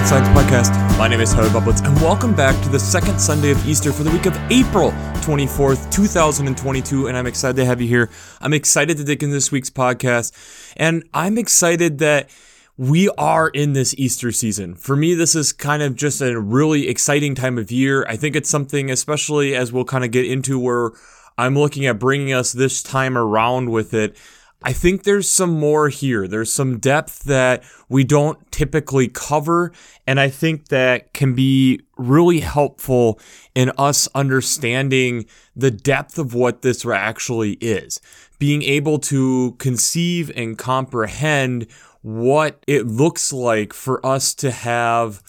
Faith 0.00 0.08
Science 0.08 0.28
Podcast. 0.28 0.98
My 0.98 1.08
name 1.08 1.20
is 1.20 1.34
Tyler 1.34 1.50
Bublitz, 1.50 1.84
and 1.84 1.94
welcome 2.00 2.34
back 2.34 2.58
to 2.62 2.70
the 2.70 2.78
second 2.78 3.20
Sunday 3.20 3.50
of 3.50 3.68
Easter 3.68 3.92
for 3.92 4.02
the 4.02 4.10
week 4.10 4.24
of 4.24 4.34
April 4.50 4.92
24th, 5.20 5.92
2022. 5.92 7.06
And 7.06 7.18
I'm 7.18 7.26
excited 7.26 7.56
to 7.56 7.66
have 7.66 7.82
you 7.82 7.88
here. 7.88 8.08
I'm 8.40 8.54
excited 8.54 8.96
to 8.96 9.04
dig 9.04 9.22
into 9.22 9.34
this 9.34 9.52
week's 9.52 9.68
podcast, 9.68 10.32
and 10.78 11.04
I'm 11.12 11.36
excited 11.36 11.98
that 11.98 12.30
we 12.78 13.10
are 13.18 13.50
in 13.50 13.74
this 13.74 13.94
Easter 13.98 14.32
season. 14.32 14.74
For 14.74 14.96
me, 14.96 15.12
this 15.12 15.34
is 15.34 15.52
kind 15.52 15.82
of 15.82 15.96
just 15.96 16.22
a 16.22 16.40
really 16.40 16.88
exciting 16.88 17.34
time 17.34 17.58
of 17.58 17.70
year. 17.70 18.06
I 18.08 18.16
think 18.16 18.36
it's 18.36 18.48
something, 18.48 18.90
especially 18.90 19.54
as 19.54 19.70
we'll 19.70 19.84
kind 19.84 20.04
of 20.04 20.12
get 20.12 20.24
into 20.24 20.58
where 20.58 20.92
I'm 21.36 21.58
looking 21.58 21.84
at 21.84 21.98
bringing 21.98 22.32
us 22.32 22.52
this 22.52 22.82
time 22.82 23.18
around 23.18 23.70
with 23.70 23.92
it. 23.92 24.16
I 24.62 24.74
think 24.74 25.04
there's 25.04 25.28
some 25.30 25.58
more 25.58 25.88
here. 25.88 26.28
There's 26.28 26.52
some 26.52 26.78
depth 26.78 27.24
that 27.24 27.64
we 27.88 28.04
don't 28.04 28.38
typically 28.52 29.08
cover. 29.08 29.72
And 30.06 30.20
I 30.20 30.28
think 30.28 30.68
that 30.68 31.14
can 31.14 31.34
be 31.34 31.80
really 31.96 32.40
helpful 32.40 33.18
in 33.54 33.72
us 33.78 34.06
understanding 34.14 35.24
the 35.56 35.70
depth 35.70 36.18
of 36.18 36.34
what 36.34 36.60
this 36.60 36.84
actually 36.84 37.52
is. 37.54 38.00
Being 38.38 38.62
able 38.62 38.98
to 38.98 39.52
conceive 39.58 40.30
and 40.36 40.58
comprehend 40.58 41.66
what 42.02 42.62
it 42.66 42.86
looks 42.86 43.32
like 43.32 43.72
for 43.72 44.04
us 44.04 44.34
to 44.34 44.50
have 44.50 45.22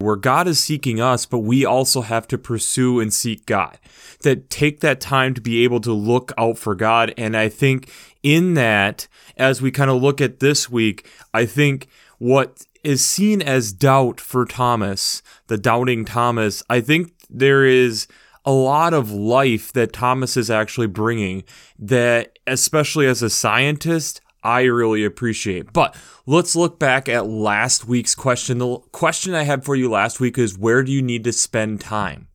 where 0.00 0.16
God 0.16 0.46
is 0.46 0.60
seeking 0.60 1.00
us, 1.00 1.26
but 1.26 1.40
we 1.40 1.64
also 1.64 2.02
have 2.02 2.28
to 2.28 2.38
pursue 2.38 3.00
and 3.00 3.12
seek 3.12 3.44
God. 3.46 3.78
That 4.22 4.48
take 4.48 4.80
that 4.80 5.00
time 5.00 5.34
to 5.34 5.40
be 5.40 5.64
able 5.64 5.80
to 5.80 5.92
look 5.92 6.32
out 6.38 6.56
for 6.56 6.76
God. 6.76 7.12
And 7.16 7.36
I 7.36 7.48
think 7.48 7.90
in 8.22 8.54
that, 8.54 9.08
as 9.36 9.60
we 9.60 9.72
kind 9.72 9.90
of 9.90 10.00
look 10.00 10.20
at 10.20 10.38
this 10.38 10.70
week, 10.70 11.08
I 11.34 11.46
think 11.46 11.88
what 12.18 12.64
is 12.84 13.04
seen 13.04 13.42
as 13.42 13.72
doubt 13.72 14.20
for 14.20 14.44
Thomas, 14.44 15.20
the 15.48 15.58
doubting 15.58 16.04
Thomas, 16.04 16.62
I 16.70 16.80
think 16.80 17.12
there 17.28 17.64
is 17.64 18.06
a 18.44 18.52
lot 18.52 18.94
of 18.94 19.10
life 19.10 19.72
that 19.72 19.92
Thomas 19.92 20.36
is 20.36 20.48
actually 20.48 20.86
bringing 20.86 21.42
that, 21.76 22.38
especially 22.46 23.06
as 23.08 23.20
a 23.20 23.28
scientist, 23.28 24.20
I 24.48 24.62
really 24.62 25.04
appreciate. 25.04 25.74
But 25.74 25.94
let's 26.24 26.56
look 26.56 26.78
back 26.78 27.06
at 27.06 27.26
last 27.26 27.86
week's 27.86 28.14
question. 28.14 28.56
The 28.56 28.78
question 28.92 29.34
I 29.34 29.42
had 29.42 29.62
for 29.62 29.76
you 29.76 29.90
last 29.90 30.20
week 30.20 30.38
is 30.38 30.56
where 30.56 30.82
do 30.82 30.90
you 30.90 31.02
need 31.02 31.24
to 31.24 31.32
spend 31.32 31.82
time? 31.82 32.28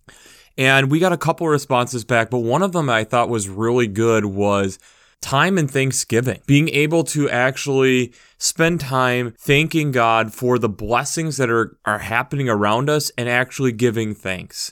And 0.56 0.92
we 0.92 1.00
got 1.00 1.12
a 1.12 1.18
couple 1.18 1.48
responses 1.48 2.06
back, 2.06 2.30
but 2.30 2.40
one 2.40 2.62
of 2.62 2.72
them 2.72 2.88
I 2.88 3.04
thought 3.04 3.30
was 3.30 3.50
really 3.50 3.88
good 3.88 4.26
was 4.26 4.78
time 5.22 5.58
and 5.58 5.72
Thanksgiving. 5.72 6.42
Being 6.46 6.70
able 6.70 7.04
to 7.06 7.28
actually 7.32 8.14
spend 8.38 8.80
time 8.80 9.34
thanking 9.40 9.92
God 9.92 10.36
for 10.36 10.60
the 10.60 10.70
blessings 10.70 11.38
that 11.38 11.50
are, 11.50 11.76
are 11.84 11.98
happening 11.98 12.48
around 12.48 12.92
us 12.92 13.10
and 13.18 13.28
actually 13.28 13.72
giving 13.72 14.14
thanks. 14.14 14.72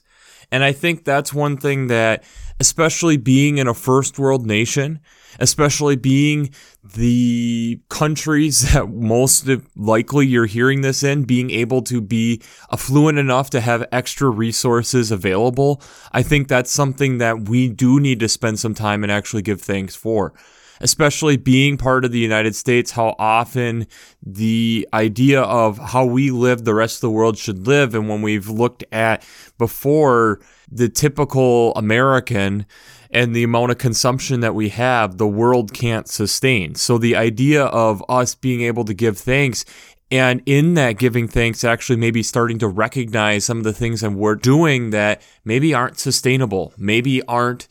And 0.52 0.64
I 0.64 0.74
think 0.74 1.06
that's 1.06 1.34
one 1.34 1.58
thing 1.58 1.88
that, 1.88 2.24
especially 2.62 3.18
being 3.18 3.58
in 3.58 3.68
a 3.68 3.74
first 3.74 4.20
world 4.20 4.46
nation, 4.46 5.00
especially 5.40 5.96
being 5.96 6.54
the 6.84 7.82
countries 7.90 8.62
that 8.74 8.88
most 8.88 9.50
likely 9.76 10.28
you're 10.28 10.46
hearing 10.46 10.82
this 10.82 11.02
in, 11.02 11.24
being 11.24 11.50
able 11.50 11.82
to 11.82 12.00
be 12.00 12.40
affluent 12.72 13.18
enough 13.18 13.50
to 13.50 13.60
have 13.60 13.84
extra 13.92 14.30
resources 14.30 15.10
available, 15.10 15.82
I 16.12 16.22
think 16.22 16.48
that's 16.48 16.72
something 16.72 17.18
that 17.18 17.50
we 17.50 17.68
do 17.68 18.00
need 18.00 18.20
to 18.20 18.30
spend 18.30 18.60
some 18.60 18.76
time 18.76 19.02
and 19.02 19.12
actually 19.12 19.42
give 19.42 19.60
thanks 19.60 19.96
for 19.96 20.32
especially 20.82 21.38
being 21.38 21.78
part 21.78 22.04
of 22.04 22.12
the 22.12 22.20
United 22.20 22.56
States, 22.56 22.92
how 22.92 23.16
often 23.18 23.88
the 24.22 24.88
idea 24.94 25.42
of 25.42 25.78
how 25.78 26.06
we 26.06 26.32
live 26.32 26.64
the 26.64 26.74
rest 26.74 26.98
of 26.98 27.02
the 27.02 27.12
world 27.12 27.38
should 27.38 27.68
live. 27.68 27.96
And 27.96 28.10
when 28.10 28.22
we've 28.22 28.50
looked 28.50 28.84
at 28.92 29.26
before 29.58 30.42
the 30.70 30.90
typical 30.90 31.74
American 31.76 32.66
and 33.12 33.36
the 33.36 33.44
amount 33.44 33.72
of 33.72 33.78
consumption 33.78 34.40
that 34.40 34.56
we 34.56 34.70
have, 34.70 35.18
the 35.18 35.28
world 35.28 35.74
can't 35.74 36.08
sustain. 36.08 36.76
So 36.76 36.98
the 36.98 37.16
idea 37.16 37.66
of 37.66 38.04
us 38.10 38.36
being 38.36 38.62
able 38.62 38.86
to 38.86 38.94
give 38.94 39.18
thanks 39.18 39.66
and 40.12 40.44
in 40.46 40.74
that 40.74 40.98
giving 40.98 41.30
thanks, 41.30 41.64
actually 41.64 41.96
maybe 41.96 42.22
starting 42.22 42.60
to 42.60 42.68
recognize 42.68 43.46
some 43.46 43.60
of 43.60 43.64
the 43.64 43.74
things 43.74 44.02
that 44.02 44.12
we're 44.12 44.36
doing 44.36 44.90
that 44.90 45.22
maybe 45.46 45.74
aren't 45.74 46.00
sustainable, 46.00 46.74
maybe 46.78 47.24
aren't 47.24 47.70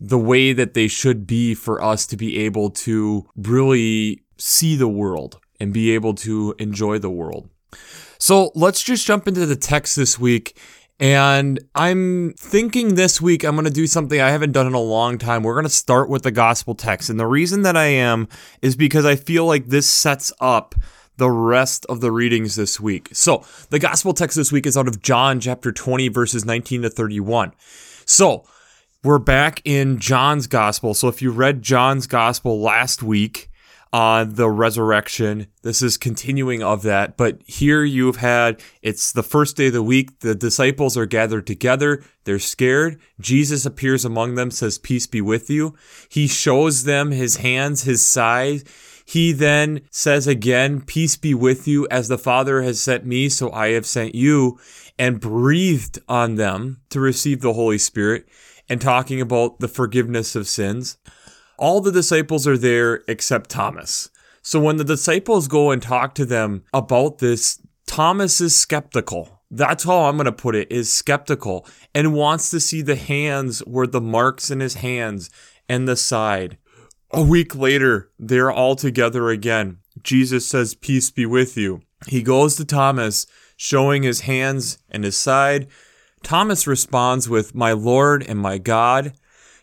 the 0.00 0.18
way 0.18 0.52
that 0.52 0.74
they 0.74 0.88
should 0.88 1.26
be 1.26 1.54
for 1.54 1.82
us 1.82 2.06
to 2.06 2.16
be 2.16 2.38
able 2.38 2.70
to 2.70 3.28
really 3.36 4.22
see 4.38 4.74
the 4.74 4.88
world 4.88 5.38
and 5.60 5.72
be 5.74 5.90
able 5.90 6.14
to 6.14 6.54
enjoy 6.58 6.98
the 6.98 7.10
world. 7.10 7.48
So 8.18 8.50
let's 8.54 8.82
just 8.82 9.06
jump 9.06 9.28
into 9.28 9.46
the 9.46 9.56
text 9.56 9.96
this 9.96 10.18
week 10.18 10.58
and 11.00 11.58
I'm 11.74 12.34
thinking 12.34 12.94
this 12.94 13.22
week 13.22 13.42
I'm 13.42 13.54
going 13.54 13.64
to 13.64 13.70
do 13.70 13.86
something 13.86 14.20
I 14.20 14.28
haven't 14.28 14.52
done 14.52 14.66
in 14.66 14.74
a 14.74 14.80
long 14.80 15.16
time. 15.16 15.42
We're 15.42 15.54
going 15.54 15.64
to 15.64 15.70
start 15.70 16.10
with 16.10 16.22
the 16.22 16.30
gospel 16.30 16.74
text. 16.74 17.08
And 17.08 17.18
the 17.18 17.26
reason 17.26 17.62
that 17.62 17.74
I 17.74 17.86
am 17.86 18.28
is 18.60 18.76
because 18.76 19.06
I 19.06 19.16
feel 19.16 19.46
like 19.46 19.66
this 19.66 19.88
sets 19.88 20.30
up 20.40 20.74
the 21.16 21.30
rest 21.30 21.86
of 21.86 22.02
the 22.02 22.12
readings 22.12 22.54
this 22.54 22.78
week. 22.78 23.08
So, 23.12 23.44
the 23.70 23.78
gospel 23.78 24.12
text 24.12 24.36
this 24.36 24.52
week 24.52 24.66
is 24.66 24.76
out 24.76 24.88
of 24.88 25.02
John 25.02 25.40
chapter 25.40 25.72
20, 25.72 26.08
verses 26.08 26.44
19 26.44 26.82
to 26.82 26.90
31. 26.90 27.52
So, 28.04 28.44
we're 29.02 29.18
back 29.18 29.62
in 29.64 29.98
John's 29.98 30.46
gospel. 30.46 30.94
So, 30.94 31.08
if 31.08 31.22
you 31.22 31.30
read 31.30 31.62
John's 31.62 32.06
gospel 32.06 32.60
last 32.60 33.02
week, 33.02 33.50
on 33.92 34.34
the 34.34 34.48
resurrection. 34.48 35.48
This 35.62 35.82
is 35.82 35.96
continuing 35.96 36.62
of 36.62 36.82
that. 36.82 37.16
But 37.16 37.40
here 37.46 37.82
you've 37.82 38.16
had 38.16 38.60
it's 38.82 39.12
the 39.12 39.22
first 39.22 39.56
day 39.56 39.66
of 39.66 39.72
the 39.72 39.82
week. 39.82 40.20
The 40.20 40.34
disciples 40.34 40.96
are 40.96 41.06
gathered 41.06 41.46
together. 41.46 42.04
They're 42.24 42.38
scared. 42.38 43.00
Jesus 43.18 43.66
appears 43.66 44.04
among 44.04 44.36
them, 44.36 44.50
says, 44.50 44.78
Peace 44.78 45.06
be 45.06 45.20
with 45.20 45.50
you. 45.50 45.74
He 46.08 46.28
shows 46.28 46.84
them 46.84 47.10
his 47.10 47.36
hands, 47.36 47.82
his 47.82 48.04
side. 48.04 48.62
He 49.04 49.32
then 49.32 49.80
says 49.90 50.28
again, 50.28 50.82
Peace 50.82 51.16
be 51.16 51.34
with 51.34 51.66
you, 51.66 51.88
as 51.90 52.06
the 52.06 52.18
Father 52.18 52.62
has 52.62 52.80
sent 52.80 53.04
me, 53.04 53.28
so 53.28 53.50
I 53.50 53.70
have 53.70 53.86
sent 53.86 54.14
you, 54.14 54.60
and 55.00 55.18
breathed 55.18 55.98
on 56.08 56.36
them 56.36 56.80
to 56.90 57.00
receive 57.00 57.40
the 57.40 57.54
Holy 57.54 57.78
Spirit, 57.78 58.28
and 58.70 58.80
talking 58.80 59.20
about 59.20 59.60
the 59.60 59.68
forgiveness 59.68 60.34
of 60.34 60.48
sins 60.48 60.96
all 61.60 61.82
the 61.82 61.92
disciples 61.92 62.46
are 62.48 62.56
there 62.56 63.02
except 63.06 63.50
Thomas. 63.50 64.08
So 64.42 64.58
when 64.58 64.78
the 64.78 64.84
disciples 64.84 65.46
go 65.46 65.70
and 65.70 65.82
talk 65.82 66.14
to 66.14 66.24
them 66.24 66.64
about 66.72 67.18
this, 67.18 67.60
Thomas 67.86 68.40
is 68.40 68.58
skeptical. 68.58 69.42
That's 69.50 69.84
how 69.84 70.04
I'm 70.04 70.16
going 70.16 70.24
to 70.24 70.32
put 70.32 70.56
it 70.56 70.72
is 70.72 70.90
skeptical 70.90 71.66
and 71.94 72.14
wants 72.14 72.48
to 72.50 72.60
see 72.60 72.80
the 72.80 72.96
hands 72.96 73.58
where 73.60 73.86
the 73.86 74.00
marks 74.00 74.50
in 74.50 74.60
his 74.60 74.74
hands 74.74 75.28
and 75.68 75.86
the 75.86 75.96
side. 75.96 76.56
A 77.12 77.22
week 77.22 77.54
later, 77.54 78.10
they're 78.18 78.50
all 78.50 78.74
together 78.74 79.28
again. 79.28 79.78
Jesus 80.02 80.48
says, 80.48 80.74
Peace 80.74 81.10
be 81.10 81.26
with 81.26 81.58
you. 81.58 81.82
He 82.06 82.22
goes 82.22 82.56
to 82.56 82.64
Thomas, 82.64 83.26
showing 83.56 84.02
his 84.02 84.22
hands 84.22 84.78
and 84.88 85.04
his 85.04 85.18
side. 85.18 85.66
Thomas 86.22 86.66
responds 86.66 87.28
with, 87.28 87.54
My 87.54 87.72
Lord 87.72 88.24
and 88.26 88.38
my 88.38 88.58
God. 88.58 89.14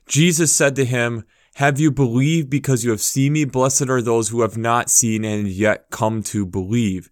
Jesus 0.07 0.55
said 0.55 0.75
to 0.75 0.85
him, 0.85 1.25
have 1.57 1.79
you 1.79 1.89
believed 1.89 2.51
because 2.51 2.83
you 2.83 2.91
have 2.91 3.01
seen 3.01 3.33
me? 3.33 3.43
Blessed 3.43 3.89
are 3.89 3.99
those 3.99 4.29
who 4.29 4.41
have 4.41 4.57
not 4.57 4.91
seen 4.91 5.25
and 5.25 5.47
yet 5.47 5.89
come 5.89 6.21
to 6.21 6.45
believe. 6.45 7.09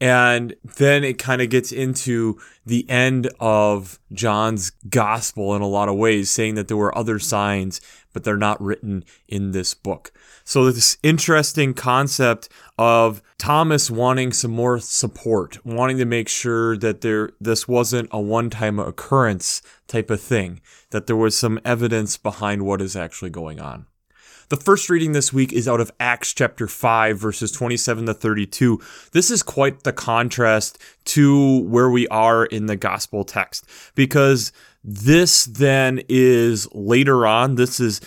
And 0.00 0.54
then 0.76 1.04
it 1.04 1.18
kind 1.18 1.40
of 1.40 1.48
gets 1.48 1.72
into 1.72 2.38
the 2.66 2.88
end 2.90 3.30
of 3.40 3.98
John's 4.12 4.70
gospel 4.88 5.54
in 5.54 5.62
a 5.62 5.68
lot 5.68 5.88
of 5.88 5.96
ways, 5.96 6.30
saying 6.30 6.56
that 6.56 6.68
there 6.68 6.76
were 6.76 6.96
other 6.96 7.18
signs, 7.18 7.80
but 8.12 8.24
they're 8.24 8.36
not 8.36 8.60
written 8.60 9.04
in 9.28 9.52
this 9.52 9.72
book. 9.72 10.12
So 10.44 10.70
this 10.70 10.98
interesting 11.02 11.72
concept 11.74 12.48
of 12.76 13.22
Thomas 13.38 13.90
wanting 13.90 14.32
some 14.32 14.50
more 14.50 14.78
support, 14.78 15.64
wanting 15.64 15.96
to 15.98 16.04
make 16.04 16.28
sure 16.28 16.76
that 16.76 17.00
there 17.00 17.30
this 17.40 17.66
wasn't 17.66 18.08
a 18.10 18.20
one-time 18.20 18.78
occurrence 18.78 19.62
type 19.86 20.10
of 20.10 20.20
thing, 20.20 20.60
that 20.90 21.06
there 21.06 21.16
was 21.16 21.38
some 21.38 21.60
evidence 21.64 22.16
behind 22.16 22.66
what 22.66 22.82
is 22.82 22.94
actually 22.94 23.30
going 23.30 23.60
on. 23.60 23.86
The 24.50 24.56
first 24.58 24.90
reading 24.90 25.12
this 25.12 25.32
week 25.32 25.52
is 25.54 25.66
out 25.66 25.80
of 25.80 25.90
Acts 25.98 26.34
chapter 26.34 26.68
5, 26.68 27.18
verses 27.18 27.50
27 27.50 28.06
to 28.06 28.14
32. 28.14 28.78
This 29.12 29.30
is 29.30 29.42
quite 29.42 29.84
the 29.84 29.92
contrast 29.92 30.78
to 31.06 31.60
where 31.62 31.88
we 31.88 32.06
are 32.08 32.44
in 32.44 32.66
the 32.66 32.76
gospel 32.76 33.24
text 33.24 33.64
because 33.94 34.52
this 34.82 35.46
then 35.46 36.02
is 36.10 36.68
later 36.72 37.26
on, 37.26 37.54
this 37.54 37.80
is 37.80 38.02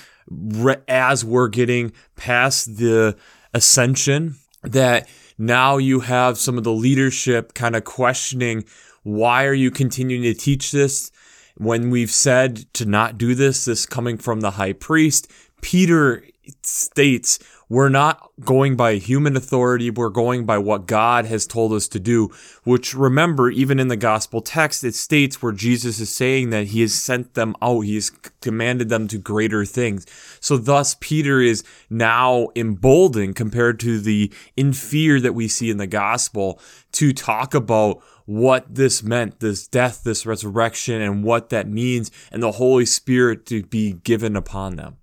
as 0.88 1.26
we're 1.26 1.48
getting 1.48 1.92
past 2.16 2.78
the 2.78 3.18
ascension, 3.54 4.36
that 4.62 5.10
now 5.40 5.78
you 5.78 6.02
have 6.02 6.38
some 6.38 6.58
of 6.58 6.64
the 6.64 6.72
leadership 6.72 7.56
kind 7.56 7.76
of 7.76 7.84
questioning 7.84 8.64
why 9.02 9.46
are 9.46 9.54
you 9.54 9.72
continuing 9.72 10.22
to 10.24 10.34
teach 10.34 10.72
this 10.72 11.12
when 11.56 11.90
we've 11.90 12.12
said 12.12 12.72
to 12.74 12.86
not 12.86 13.18
do 13.18 13.34
this, 13.34 13.66
this 13.66 13.86
coming 13.86 14.18
from 14.18 14.42
the 14.42 14.52
high 14.52 14.74
priest. 14.74 15.32
Peter 15.62 16.24
states, 16.62 17.40
We're 17.70 17.90
not 17.90 18.30
going 18.40 18.76
by 18.76 18.96
human 18.96 19.36
authority, 19.36 19.90
we're 19.90 20.10
going 20.10 20.46
by 20.46 20.58
what 20.58 20.86
God 20.86 21.26
has 21.26 21.46
told 21.46 21.74
us 21.74 21.88
to 21.90 22.00
do, 22.00 22.30
which 22.64 22.94
remember, 22.94 23.50
even 23.50 23.80
in 23.80 23.88
the 23.88 23.98
gospel 23.98 24.42
text, 24.42 24.84
it 24.84 24.96
states 24.96 25.42
where 25.42 25.52
Jesus 25.52 26.00
is 26.00 26.14
saying 26.14 26.50
that 26.52 26.68
he 26.68 26.82
has 26.82 26.94
sent 26.94 27.34
them 27.34 27.56
out, 27.62 27.82
he 27.82 27.96
has 27.96 28.10
commanded 28.42 28.90
them 28.90 29.08
to 29.10 29.18
greater 29.18 29.66
things. 29.66 30.06
So, 30.40 30.58
thus, 30.58 30.96
Peter 31.00 31.42
is 31.42 31.64
now 31.90 32.50
emboldened 32.56 33.36
compared 33.36 33.80
to 33.82 34.00
the 34.00 34.32
in 34.56 34.74
fear 34.74 35.20
that 35.20 35.34
we 35.34 35.48
see 35.48 35.70
in 35.70 35.78
the 35.78 35.88
gospel 35.88 36.60
to 36.94 37.12
talk 37.14 37.54
about 37.54 38.02
what 38.26 38.76
this 38.76 39.04
meant, 39.04 39.40
this 39.40 39.68
death, 39.68 40.04
this 40.04 40.26
resurrection, 40.26 41.02
and 41.02 41.24
what 41.24 41.50
that 41.50 41.68
means, 41.68 42.12
and 42.32 42.44
the 42.44 42.54
Holy 42.54 42.86
Spirit 42.86 43.46
to 43.46 43.64
be 43.64 43.94
given 43.94 44.36
upon 44.36 44.76
them. 44.76 44.98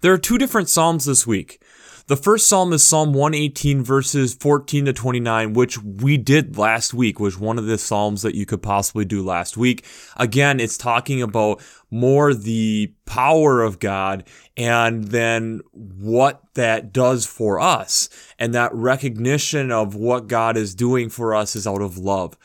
There 0.00 0.12
are 0.12 0.18
two 0.18 0.38
different 0.38 0.68
Psalms 0.68 1.04
this 1.04 1.26
week. 1.26 1.60
The 2.08 2.16
first 2.16 2.46
psalm 2.46 2.72
is 2.72 2.86
Psalm 2.86 3.12
118, 3.14 3.82
verses 3.82 4.32
14 4.34 4.84
to 4.84 4.92
29, 4.92 5.54
which 5.54 5.82
we 5.82 6.16
did 6.16 6.56
last 6.56 6.94
week, 6.94 7.18
was 7.18 7.36
one 7.36 7.58
of 7.58 7.66
the 7.66 7.78
psalms 7.78 8.22
that 8.22 8.36
you 8.36 8.46
could 8.46 8.62
possibly 8.62 9.04
do 9.04 9.24
last 9.24 9.56
week. 9.56 9.84
Again, 10.16 10.60
it's 10.60 10.78
talking 10.78 11.20
about 11.20 11.60
more 11.90 12.32
the 12.32 12.92
power 13.06 13.60
of 13.60 13.80
God 13.80 14.22
and 14.56 15.08
then 15.08 15.62
what 15.72 16.42
that 16.54 16.92
does 16.92 17.26
for 17.26 17.58
us. 17.58 18.08
And 18.38 18.54
that 18.54 18.72
recognition 18.72 19.72
of 19.72 19.96
what 19.96 20.28
God 20.28 20.56
is 20.56 20.76
doing 20.76 21.08
for 21.08 21.34
us 21.34 21.56
is 21.56 21.66
out 21.66 21.82
of 21.82 21.98
love. 21.98 22.38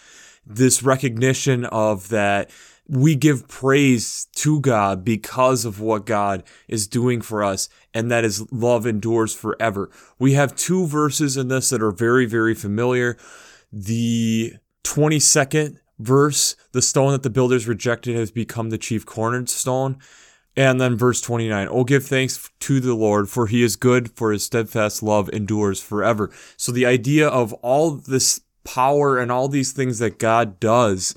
This 0.44 0.81
recognition 0.81 1.65
of 1.65 2.09
that 2.09 2.50
we 2.92 3.16
give 3.16 3.48
praise 3.48 4.28
to 4.36 4.60
God 4.60 5.06
because 5.06 5.64
of 5.64 5.80
what 5.80 6.06
God 6.06 6.44
is 6.68 6.88
doing 6.88 7.22
for 7.22 7.42
us, 7.42 7.70
and 7.94 8.12
that 8.12 8.26
is 8.26 8.52
love 8.52 8.86
endures 8.86 9.34
forever. 9.34 9.90
We 10.20 10.34
have 10.34 10.58
two 10.58 10.86
verses 10.86 11.38
in 11.38 11.48
this 11.48 11.70
that 11.70 11.82
are 11.82 11.92
very, 11.92 12.26
very 12.26 12.54
familiar. 12.54 13.18
The 13.72 14.56
22nd 14.84 15.78
verse, 16.00 16.58
the 16.74 16.82
stone 16.82 17.14
that 17.14 17.24
the 17.24 17.30
builders 17.30 17.66
rejected 17.66 18.18
has 18.18 18.30
become 18.30 18.72
the 18.72 18.78
chief 18.78 19.06
cornerstone. 19.06 19.98
And 20.58 20.82
then 20.82 20.98
verse 20.98 21.22
29, 21.22 21.70
Oh, 21.72 21.86
give 21.86 22.06
thanks 22.06 22.50
to 22.60 22.82
the 22.82 22.94
Lord, 22.94 23.30
for 23.30 23.48
he 23.48 23.64
is 23.64 23.78
good, 23.78 24.12
for 24.12 24.34
his 24.34 24.44
steadfast 24.44 25.02
love 25.02 25.30
endures 25.30 25.80
forever. 25.80 26.30
So 26.58 26.74
the 26.74 26.86
idea 26.86 27.30
of 27.30 27.54
all 27.54 27.92
this 27.92 28.42
power 28.66 29.18
and 29.18 29.32
all 29.32 29.48
these 29.48 29.72
things 29.72 30.00
that 30.00 30.20
God 30.20 30.60
does 30.60 31.16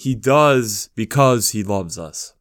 he 0.00 0.14
does 0.14 0.88
because 0.94 1.50
he 1.50 1.62
loves 1.62 1.98
us. 1.98 2.32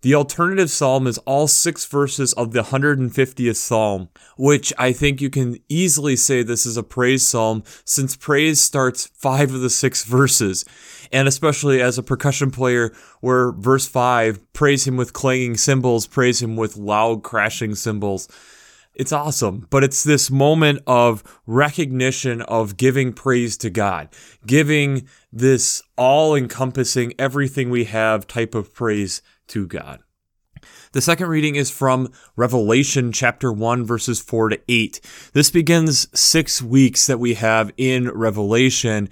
The 0.00 0.14
alternative 0.14 0.70
psalm 0.70 1.06
is 1.06 1.18
all 1.18 1.46
six 1.46 1.84
verses 1.84 2.32
of 2.32 2.52
the 2.52 2.62
150th 2.62 3.56
psalm, 3.56 4.08
which 4.38 4.72
I 4.78 4.92
think 4.92 5.20
you 5.20 5.28
can 5.28 5.58
easily 5.68 6.16
say 6.16 6.42
this 6.42 6.64
is 6.64 6.78
a 6.78 6.82
praise 6.82 7.26
psalm 7.26 7.62
since 7.84 8.16
praise 8.16 8.58
starts 8.58 9.06
five 9.06 9.52
of 9.52 9.60
the 9.60 9.68
six 9.68 10.04
verses. 10.04 10.64
And 11.12 11.28
especially 11.28 11.82
as 11.82 11.98
a 11.98 12.02
percussion 12.02 12.50
player, 12.50 12.90
where 13.20 13.52
verse 13.52 13.86
five, 13.86 14.40
praise 14.54 14.86
him 14.86 14.96
with 14.96 15.12
clanging 15.12 15.58
cymbals, 15.58 16.06
praise 16.06 16.40
him 16.40 16.56
with 16.56 16.76
loud 16.78 17.22
crashing 17.22 17.74
cymbals 17.74 18.28
it's 18.94 19.12
awesome. 19.12 19.66
But 19.70 19.84
it's 19.84 20.04
this 20.04 20.30
moment 20.30 20.80
of 20.86 21.22
recognition 21.46 22.42
of 22.42 22.76
giving 22.76 23.12
praise 23.12 23.56
to 23.58 23.70
God, 23.70 24.08
giving 24.46 25.08
this 25.34 25.82
all 25.98 26.36
encompassing 26.36 27.12
everything 27.18 27.68
we 27.68 27.84
have 27.84 28.26
type 28.26 28.54
of 28.54 28.72
praise 28.72 29.20
to 29.48 29.66
God. 29.66 30.00
The 30.92 31.00
second 31.00 31.26
reading 31.26 31.56
is 31.56 31.72
from 31.72 32.12
Revelation 32.36 33.10
chapter 33.10 33.52
1, 33.52 33.84
verses 33.84 34.20
4 34.20 34.50
to 34.50 34.60
8. 34.68 35.00
This 35.32 35.50
begins 35.50 36.06
six 36.18 36.62
weeks 36.62 37.08
that 37.08 37.18
we 37.18 37.34
have 37.34 37.72
in 37.76 38.10
Revelation. 38.10 39.08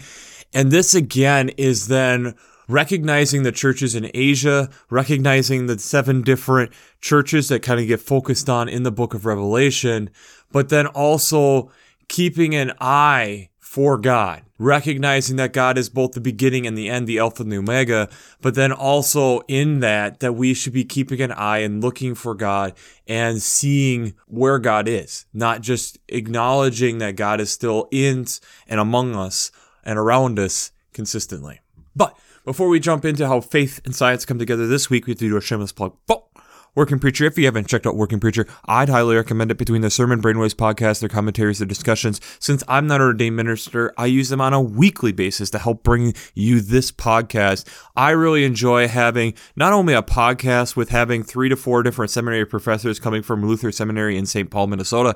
And 0.55 0.71
this 0.71 0.95
again 0.95 1.49
is 1.51 1.89
then 1.89 2.37
recognizing 2.69 3.43
the 3.43 3.51
churches 3.51 3.97
in 3.97 4.09
Asia, 4.15 4.71
recognizing 4.91 5.67
the 5.67 5.79
seven 5.79 6.23
different 6.23 6.73
churches 7.01 7.49
that 7.49 7.63
kind 7.63 7.81
of 7.81 7.89
get 7.89 8.01
focused 8.01 8.49
on 8.49 8.69
in 8.69 8.85
the 8.85 8.93
book 8.93 9.13
of 9.13 9.27
Revelation, 9.27 10.09
but 10.53 10.69
then 10.69 10.87
also 10.87 11.71
keeping 12.09 12.55
an 12.55 12.73
eye 12.81 13.49
for 13.59 13.99
God, 13.99 14.43
recognizing 14.63 15.37
that 15.37 15.53
God 15.53 15.77
is 15.77 15.89
both 15.89 16.13
the 16.13 16.21
beginning 16.21 16.67
and 16.67 16.77
the 16.77 16.89
end, 16.89 17.07
the 17.07 17.19
Alpha 17.19 17.43
and 17.43 17.53
the 17.53 17.59
Omega, 17.59 18.09
but 18.41 18.55
then 18.55 18.73
also 18.73 19.41
in 19.49 19.81
that, 19.81 20.21
that 20.21 20.35
we 20.35 20.55
should 20.55 20.73
be 20.73 20.85
keeping 20.85 21.21
an 21.21 21.33
eye 21.33 21.59
and 21.59 21.83
looking 21.83 22.15
for 22.15 22.35
God 22.35 22.75
and 23.07 23.43
seeing 23.43 24.15
where 24.27 24.59
God 24.59 24.89
is, 24.89 25.27
not 25.33 25.61
just 25.61 25.99
acknowledging 26.09 26.99
that 26.99 27.17
God 27.17 27.41
is 27.41 27.51
still 27.51 27.89
in 27.91 28.27
and 28.67 28.79
among 28.79 29.17
us 29.17 29.51
and 29.85 29.99
around 29.99 30.39
us 30.39 30.71
consistently. 30.93 31.61
But 31.97 32.17
before 32.45 32.69
we 32.69 32.81
jump 32.81 33.05
into 33.05 33.27
how 33.27 33.41
faith 33.41 33.81
and 33.85 33.95
science 33.95 34.25
come 34.25 34.39
together 34.39 34.67
this 34.67 34.91
week, 34.91 35.07
we 35.07 35.13
have 35.13 35.19
to 35.19 35.29
do 35.29 35.37
a 35.37 35.41
shameless 35.41 35.73
plug. 35.73 35.97
Oh, 36.09 36.27
Working 36.75 36.99
Preacher. 36.99 37.27
If 37.27 37.37
you 37.37 37.45
haven't 37.45 37.69
checked 37.69 37.87
out 37.87 37.97
Working 37.97 38.19
Preacher, 38.19 38.47
I'd 38.65 38.89
highly 38.89 39.15
recommend 39.15 39.51
it 39.51 39.59
between 39.59 39.83
the 39.83 39.91
Sermon 39.91 40.23
Brainwaves 40.23 40.55
podcast, 40.55 41.01
their 41.01 41.09
commentaries, 41.11 41.59
their 41.59 41.69
discussions. 41.69 42.19
Since 42.39 42.65
I'm 42.67 42.87
not 42.87 43.03
an 43.03 43.09
ordained 43.09 43.37
minister, 43.37 43.93
I 43.99 44.07
use 44.07 44.31
them 44.31 44.41
on 44.41 44.55
a 44.55 44.61
weekly 44.61 45.13
basis 45.13 45.51
to 45.51 45.59
help 45.59 45.83
bring 45.83 46.15
you 46.35 46.63
this 46.63 46.91
podcast. 46.91 47.69
I 47.95 48.13
really 48.13 48.47
enjoy 48.47 48.89
having 48.89 49.35
not 49.55 49.75
only 49.75 49.93
a 49.93 50.01
podcast 50.01 50.75
with 50.75 50.89
having 50.89 51.23
three 51.23 51.51
to 51.51 51.57
four 51.57 51.83
different 51.83 52.11
seminary 52.11 52.47
professors 52.47 52.99
coming 52.99 53.21
from 53.21 53.47
Luther 53.47 53.71
Seminary 53.71 54.17
in 54.17 54.25
St. 54.25 54.51
Paul, 54.51 54.69
Minnesota, 54.69 55.15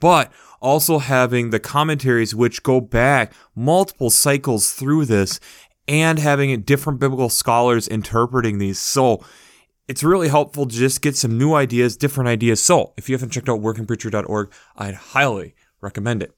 but 0.00 0.32
also 0.60 0.98
having 0.98 1.50
the 1.50 1.60
commentaries 1.60 2.34
which 2.34 2.64
go 2.64 2.80
back 2.80 3.32
multiple 3.54 4.10
cycles 4.10 4.72
through 4.72 5.04
this 5.04 5.38
and 5.86 6.18
having 6.18 6.60
different 6.62 6.98
biblical 6.98 7.28
scholars 7.28 7.86
interpreting 7.86 8.58
these. 8.58 8.80
So 8.80 9.24
it's 9.88 10.04
really 10.04 10.28
helpful 10.28 10.66
to 10.66 10.74
just 10.74 11.02
get 11.02 11.16
some 11.16 11.38
new 11.38 11.54
ideas, 11.54 11.96
different 11.96 12.28
ideas. 12.28 12.62
So 12.62 12.92
if 12.96 13.08
you 13.08 13.14
haven't 13.14 13.30
checked 13.30 13.48
out 13.48 13.60
workingpreacher.org, 13.60 14.52
I'd 14.76 14.94
highly 14.94 15.54
recommend 15.80 16.22
it. 16.22 16.34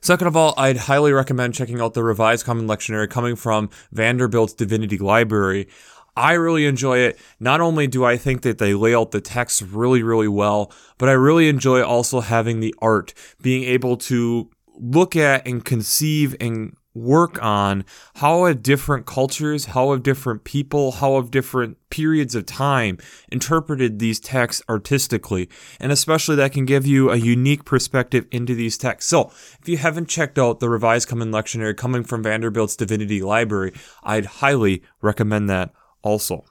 Second 0.00 0.28
of 0.28 0.36
all, 0.36 0.54
I'd 0.56 0.76
highly 0.76 1.12
recommend 1.12 1.54
checking 1.54 1.80
out 1.80 1.94
the 1.94 2.04
Revised 2.04 2.46
Common 2.46 2.68
Lectionary 2.68 3.10
coming 3.10 3.34
from 3.34 3.70
Vanderbilt's 3.90 4.52
Divinity 4.52 4.98
Library. 4.98 5.68
I 6.16 6.34
really 6.34 6.66
enjoy 6.66 6.98
it. 6.98 7.18
Not 7.40 7.60
only 7.60 7.88
do 7.88 8.04
I 8.04 8.16
think 8.16 8.42
that 8.42 8.58
they 8.58 8.72
lay 8.72 8.94
out 8.94 9.10
the 9.10 9.20
text 9.20 9.62
really, 9.62 10.02
really 10.04 10.28
well, 10.28 10.72
but 10.96 11.08
I 11.08 11.12
really 11.12 11.48
enjoy 11.48 11.82
also 11.82 12.20
having 12.20 12.60
the 12.60 12.74
art, 12.78 13.14
being 13.42 13.64
able 13.64 13.96
to 13.96 14.48
look 14.76 15.16
at 15.16 15.44
and 15.46 15.64
conceive 15.64 16.36
and 16.40 16.76
work 16.94 17.42
on 17.42 17.84
how 18.16 18.44
have 18.44 18.62
different 18.62 19.04
cultures, 19.04 19.66
how 19.66 19.90
have 19.90 20.02
different 20.02 20.44
people, 20.44 20.92
how 20.92 21.16
have 21.16 21.30
different 21.30 21.76
periods 21.90 22.34
of 22.34 22.46
time 22.46 22.98
interpreted 23.30 23.98
these 23.98 24.20
texts 24.20 24.62
artistically. 24.68 25.48
And 25.80 25.92
especially 25.92 26.36
that 26.36 26.52
can 26.52 26.64
give 26.64 26.86
you 26.86 27.10
a 27.10 27.16
unique 27.16 27.64
perspective 27.64 28.26
into 28.30 28.54
these 28.54 28.78
texts. 28.78 29.10
So 29.10 29.32
if 29.60 29.68
you 29.68 29.76
haven't 29.76 30.08
checked 30.08 30.38
out 30.38 30.60
the 30.60 30.68
Revised 30.68 31.08
Common 31.08 31.32
Lectionary 31.32 31.76
coming 31.76 32.04
from 32.04 32.22
Vanderbilt's 32.22 32.76
Divinity 32.76 33.20
Library, 33.20 33.72
I'd 34.02 34.26
highly 34.26 34.82
recommend 35.02 35.50
that 35.50 35.72
also. 36.02 36.44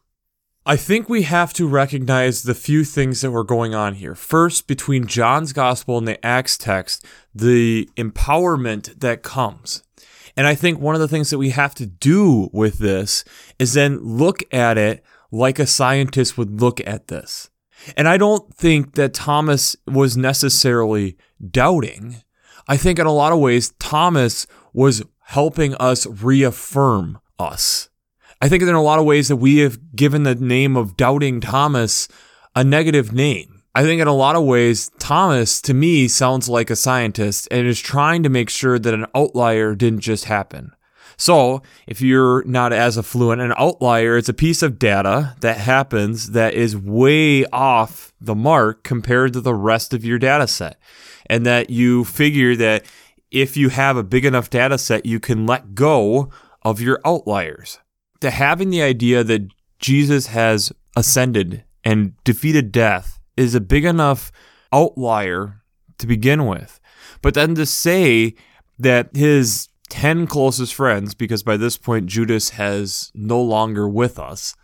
I 0.65 0.77
think 0.77 1.09
we 1.09 1.23
have 1.23 1.51
to 1.55 1.67
recognize 1.67 2.43
the 2.43 2.55
few 2.55 2.85
things 2.85 3.19
that 3.19 3.31
were 3.31 3.43
going 3.43 3.75
on 3.75 3.95
here. 3.95 4.15
First, 4.15 4.65
between 4.65 5.07
John's 5.07 5.51
gospel 5.51 5.97
and 5.97 6.07
the 6.07 6.25
Acts 6.25 6.57
text, 6.57 7.05
the 7.35 7.89
empowerment 7.97 9.01
that 9.01 9.23
comes. 9.23 9.83
And 10.36 10.48
I 10.48 10.56
think 10.56 10.80
one 10.80 10.96
of 10.96 11.02
the 11.02 11.08
things 11.08 11.30
that 11.30 11.38
we 11.38 11.52
have 11.52 11.75
to 11.75 11.86
do 11.86 12.50
with 12.52 12.80
this 12.80 13.24
is 13.60 13.74
then 13.74 14.00
look 14.00 14.44
at 14.54 14.78
it 14.78 15.04
like 15.32 15.60
a 15.60 15.68
scientist 15.68 16.38
would 16.38 16.62
look 16.62 16.80
at 16.88 17.08
this. 17.08 17.50
And 17.98 18.08
I 18.08 18.18
don't 18.18 18.54
think 18.54 18.96
that 18.96 19.13
Thomas 19.13 19.75
was 19.88 20.16
necessarily 20.16 21.18
doubting. 21.52 22.24
I 22.68 22.78
think 22.78 23.00
in 23.00 23.06
a 23.06 23.12
lot 23.12 23.34
of 23.34 23.40
ways, 23.40 23.74
Thomas 23.80 24.48
was 24.74 25.04
helping 25.25 25.75
us 25.75 26.06
reaffirm 26.06 27.20
us. 27.38 27.90
I 28.42 28.50
think 28.50 28.62
in 28.62 28.70
a 28.70 28.82
lot 28.82 29.00
of 29.00 29.06
ways 29.06 29.28
that 29.28 29.38
we 29.38 29.58
have 29.60 29.96
given 29.96 30.24
the 30.24 30.36
name 30.36 30.75
of 30.75 30.98
doubting 30.98 31.42
Thomas 31.42 32.08
a 32.56 32.63
negative 32.63 33.12
name. 33.12 33.62
I 33.75 33.82
think 33.82 34.01
in 34.01 34.08
a 34.08 34.13
lot 34.13 34.36
of 34.36 34.44
ways, 34.44 34.92
Thomas 35.00 35.60
to 35.62 35.74
me 35.74 36.08
sounds 36.08 36.48
like 36.48 36.70
a 36.70 36.75
scientist 36.75 37.48
and 37.50 37.65
is 37.65 37.80
trying 37.80 38.22
to 38.22 38.30
make 38.30 38.50
sure 38.50 38.77
that 38.77 38.94
an 38.94 39.08
outlier 39.15 39.74
didn't 39.74 40.01
just 40.01 40.25
happen. 40.25 40.74
So, 41.18 41.62
if 41.88 42.01
you're 42.01 42.44
not 42.44 42.72
as 42.72 42.98
affluent, 42.98 43.42
an 43.42 43.53
outlier 43.58 44.18
is 44.18 44.30
a 44.30 44.34
piece 44.34 44.62
of 44.62 44.77
data 44.77 45.36
that 45.42 45.58
happens 45.58 46.32
that 46.32 46.53
is 46.53 46.77
way 46.77 47.46
off 47.46 48.13
the 48.22 48.36
mark 48.36 48.84
compared 48.84 49.34
to 49.34 49.42
the 49.42 49.56
rest 49.56 49.94
of 49.94 50.06
your 50.06 50.20
data 50.20 50.48
set. 50.48 50.80
And 51.27 51.46
that 51.46 51.70
you 51.70 52.03
figure 52.03 52.56
that 52.56 52.86
if 53.32 53.58
you 53.58 53.70
have 53.70 53.98
a 53.98 54.03
big 54.03 54.25
enough 54.25 54.50
data 54.50 54.77
set, 54.77 55.06
you 55.06 55.20
can 55.20 55.48
let 55.48 55.74
go 55.74 56.30
of 56.62 56.80
your 56.80 57.00
outliers. 57.06 57.80
To 58.22 58.30
having 58.30 58.70
the 58.70 58.84
idea 58.84 59.24
that 59.24 59.48
Jesus 59.80 60.27
has 60.27 60.72
ascended 60.96 61.63
and 61.84 62.13
defeated 62.24 62.72
death 62.72 63.20
is 63.38 63.56
a 63.56 63.62
big 63.62 63.86
enough 63.86 64.32
outlier 64.72 65.62
to 65.98 66.08
begin 66.08 66.46
with. 66.46 66.80
But 67.22 67.34
then 67.34 67.56
to 67.56 67.66
say 67.66 68.36
that 68.80 69.16
his 69.16 69.70
10 69.90 70.28
closest 70.28 70.74
friends, 70.74 71.13
because 71.13 71.44
by 71.44 71.58
this 71.58 71.78
point 71.78 72.08
Judas 72.08 72.52
has 72.52 73.12
no 73.13 73.42
longer 73.42 73.88
with 73.88 74.18
us, 74.20 74.56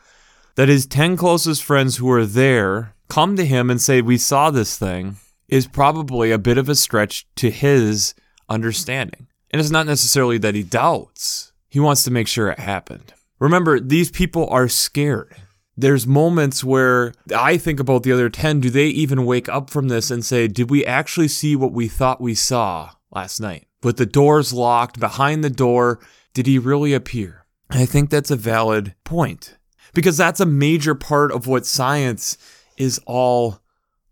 that 0.56 0.70
his 0.70 0.86
10 0.86 1.18
closest 1.18 1.64
friends 1.64 1.98
who 1.98 2.10
are 2.12 2.26
there 2.26 2.96
come 3.08 3.36
to 3.36 3.46
him 3.46 3.70
and 3.70 3.82
say, 3.82 4.02
We 4.02 4.18
saw 4.18 4.52
this 4.52 4.78
thing, 4.78 5.18
is 5.48 5.68
probably 5.68 6.32
a 6.32 6.38
bit 6.38 6.58
of 6.58 6.70
a 6.70 6.76
stretch 6.76 7.28
to 7.36 7.50
his 7.50 8.14
understanding. 8.50 9.28
And 9.52 9.60
it's 9.60 9.72
not 9.72 9.88
necessarily 9.88 10.38
that 10.40 10.56
he 10.56 10.64
doubts, 10.64 11.54
he 11.70 11.80
wants 11.80 12.04
to 12.04 12.12
make 12.12 12.28
sure 12.28 12.50
it 12.50 12.60
happened. 12.60 13.14
Remember, 13.40 13.80
these 13.80 14.12
people 14.12 14.48
are 14.50 14.68
scared. 14.68 15.36
There's 15.80 16.06
moments 16.06 16.62
where 16.62 17.14
I 17.34 17.58
think 17.58 17.80
about 17.80 18.04
the 18.04 18.12
other 18.12 18.30
10. 18.30 18.60
Do 18.60 18.70
they 18.70 18.88
even 18.88 19.26
wake 19.26 19.48
up 19.48 19.70
from 19.70 19.88
this 19.88 20.12
and 20.12 20.26
say, 20.26 20.48
Did 20.50 20.70
we 20.70 20.86
actually 20.86 21.30
see 21.30 21.56
what 21.56 21.72
we 21.72 21.88
thought 21.88 22.20
we 22.20 22.36
saw 22.36 22.92
last 23.12 23.40
night? 23.40 23.66
With 23.82 23.96
the 23.96 24.06
doors 24.06 24.52
locked, 24.52 25.00
behind 25.00 25.42
the 25.42 25.50
door, 25.50 26.00
did 26.34 26.48
he 26.48 26.60
really 26.60 26.94
appear? 26.94 27.46
I 27.70 27.86
think 27.86 28.10
that's 28.10 28.30
a 28.30 28.36
valid 28.36 28.94
point 29.06 29.58
because 29.94 30.18
that's 30.18 30.42
a 30.42 30.46
major 30.46 30.96
part 30.96 31.32
of 31.32 31.48
what 31.48 31.66
science 31.66 32.38
is 32.76 33.00
all 33.06 33.62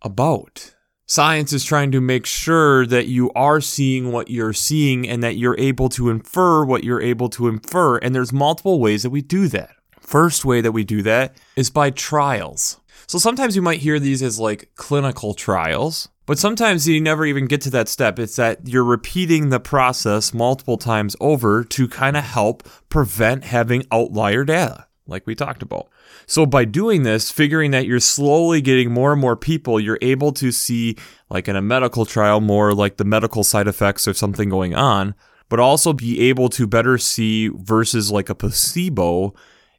about. 0.02 0.74
Science 1.06 1.52
is 1.52 1.66
trying 1.66 1.92
to 1.92 2.00
make 2.00 2.26
sure 2.26 2.86
that 2.86 3.08
you 3.08 3.30
are 3.34 3.60
seeing 3.60 4.12
what 4.14 4.30
you're 4.30 4.54
seeing 4.54 5.08
and 5.08 5.22
that 5.22 5.36
you're 5.36 5.60
able 5.60 5.90
to 5.90 6.10
infer 6.10 6.64
what 6.64 6.86
you're 6.86 7.02
able 7.02 7.28
to 7.30 7.50
infer. 7.50 7.98
And 7.98 8.16
there's 8.16 8.32
multiple 8.32 8.80
ways 8.80 9.04
that 9.04 9.10
we 9.10 9.22
do 9.22 9.48
that. 9.50 9.72
First 10.08 10.46
way 10.46 10.62
that 10.62 10.72
we 10.72 10.86
do 10.86 11.02
that 11.02 11.36
is 11.58 11.70
by 11.70 11.90
trials. 11.90 12.80
So 13.08 13.18
sometimes 13.18 13.58
you 13.58 13.62
might 13.62 13.82
hear 13.82 14.00
these 14.00 14.24
as 14.24 14.40
like 14.40 14.70
clinical 14.76 15.34
trials, 15.34 16.08
but 16.26 16.40
sometimes 16.40 16.88
you 16.88 17.02
never 17.02 17.26
even 17.26 17.46
get 17.46 17.60
to 17.64 17.70
that 17.72 17.90
step. 17.90 18.18
It's 18.18 18.38
that 18.38 18.66
you're 18.70 18.86
repeating 18.86 19.50
the 19.50 19.60
process 19.60 20.34
multiple 20.34 20.78
times 20.78 21.18
over 21.20 21.66
to 21.66 21.90
kind 21.90 22.16
of 22.16 22.24
help 22.24 22.70
prevent 22.88 23.44
having 23.44 23.84
outlier 23.92 24.46
data, 24.46 24.88
like 25.08 25.28
we 25.28 25.36
talked 25.36 25.62
about. 25.62 25.90
So 26.26 26.46
by 26.46 26.64
doing 26.64 27.04
this, 27.04 27.30
figuring 27.30 27.72
that 27.72 27.86
you're 27.86 28.00
slowly 28.00 28.62
getting 28.62 28.94
more 28.94 29.12
and 29.12 29.20
more 29.20 29.36
people, 29.36 29.78
you're 29.78 30.00
able 30.02 30.32
to 30.34 30.54
see, 30.54 30.96
like 31.30 31.50
in 31.50 31.58
a 31.58 31.62
medical 31.62 32.06
trial, 32.06 32.40
more 32.40 32.74
like 32.74 32.96
the 32.96 33.04
medical 33.04 33.44
side 33.44 33.68
effects 33.68 34.08
of 34.08 34.18
something 34.18 34.48
going 34.48 34.74
on, 34.74 35.16
but 35.50 35.60
also 35.60 35.92
be 35.92 36.30
able 36.30 36.48
to 36.48 36.66
better 36.66 36.98
see 36.98 37.50
versus 37.50 38.10
like 38.10 38.30
a 38.30 38.36
placebo 38.36 39.36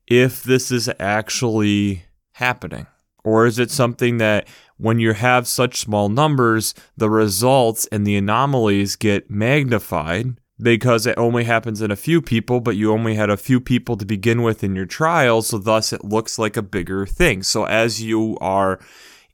if 0.09 0.43
this 0.43 0.71
is 0.73 0.91
actually 0.99 2.05
happening. 2.33 2.87
Or 3.25 3.47
is 3.47 3.59
it 3.59 3.71
something 3.71 4.19
that 4.19 4.49
when 4.79 4.99
you 4.99 5.13
have 5.13 5.47
such 5.47 5.81
small 5.81 6.09
numbers, 6.09 6.75
the 6.97 7.11
results 7.11 7.87
and 7.93 8.07
the 8.07 8.17
anomalies 8.17 8.97
get 8.97 9.31
magnified 9.31 10.39
because 10.61 11.07
it 11.07 11.19
only 11.19 11.45
happens 11.45 11.83
in 11.83 11.91
a 11.91 11.97
few 11.97 12.23
people, 12.23 12.61
but 12.61 12.77
you 12.77 12.93
only 12.93 13.15
had 13.15 13.31
a 13.31 13.37
few 13.37 13.61
people 13.61 13.97
to 13.97 14.05
begin 14.05 14.43
with 14.43 14.65
in 14.65 14.75
your 14.75 14.87
trial, 14.87 15.43
so 15.43 15.59
thus 15.59 15.93
it 15.93 16.05
looks 16.05 16.39
like 16.39 16.57
a 16.57 16.63
bigger 16.63 17.07
thing. 17.07 17.43
So 17.43 17.65
as 17.65 18.03
you 18.03 18.37
are 18.41 18.81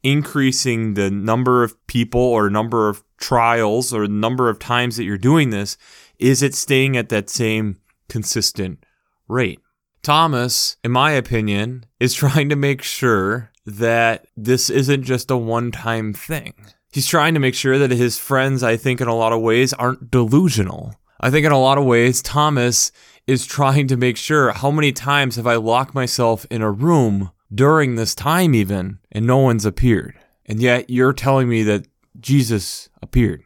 increasing 0.02 0.94
the 0.94 1.10
number 1.10 1.62
of 1.62 1.86
people 1.86 2.20
or 2.20 2.50
number 2.50 2.88
of 2.88 3.02
trials 3.16 3.94
or 3.94 4.06
number 4.06 4.50
of 4.50 4.58
times 4.58 4.96
that 4.96 5.04
you're 5.04 5.16
doing 5.16 5.50
this, 5.50 5.78
is 6.18 6.42
it 6.42 6.54
staying 6.54 6.96
at 6.96 7.08
that 7.08 7.30
same 7.30 7.78
consistent 8.08 8.84
rate? 9.28 9.60
Thomas, 10.04 10.76
in 10.84 10.92
my 10.92 11.12
opinion, 11.12 11.86
is 11.98 12.14
trying 12.14 12.48
to 12.50 12.56
make 12.56 12.82
sure 12.82 13.50
that 13.66 14.26
this 14.36 14.70
isn't 14.70 15.04
just 15.04 15.30
a 15.30 15.36
one 15.36 15.72
time 15.72 16.12
thing. 16.12 16.54
He's 16.92 17.06
trying 17.08 17.34
to 17.34 17.40
make 17.40 17.54
sure 17.54 17.78
that 17.78 17.90
his 17.90 18.18
friends, 18.18 18.62
I 18.62 18.76
think, 18.76 19.00
in 19.00 19.08
a 19.08 19.16
lot 19.16 19.32
of 19.32 19.40
ways, 19.40 19.72
aren't 19.72 20.12
delusional. 20.12 20.94
I 21.20 21.30
think 21.30 21.44
in 21.44 21.50
a 21.50 21.60
lot 21.60 21.78
of 21.78 21.84
ways, 21.84 22.22
Thomas 22.22 22.92
is 23.26 23.46
trying 23.46 23.88
to 23.88 23.96
make 23.96 24.16
sure 24.16 24.52
how 24.52 24.70
many 24.70 24.92
times 24.92 25.36
have 25.36 25.46
I 25.46 25.56
locked 25.56 25.94
myself 25.94 26.46
in 26.50 26.62
a 26.62 26.70
room 26.70 27.32
during 27.52 27.94
this 27.94 28.14
time, 28.14 28.54
even, 28.54 28.98
and 29.10 29.26
no 29.26 29.38
one's 29.38 29.64
appeared. 29.64 30.14
And 30.46 30.60
yet 30.60 30.90
you're 30.90 31.12
telling 31.12 31.48
me 31.48 31.62
that 31.64 31.88
Jesus 32.20 32.90
appeared. 33.02 33.42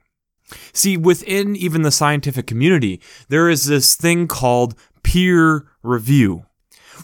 See, 0.72 0.96
within 0.96 1.56
even 1.56 1.82
the 1.82 1.90
scientific 1.90 2.46
community, 2.46 3.00
there 3.28 3.48
is 3.48 3.64
this 3.66 3.94
thing 3.94 4.26
called 4.26 4.74
peer 5.02 5.68
review 5.82 6.44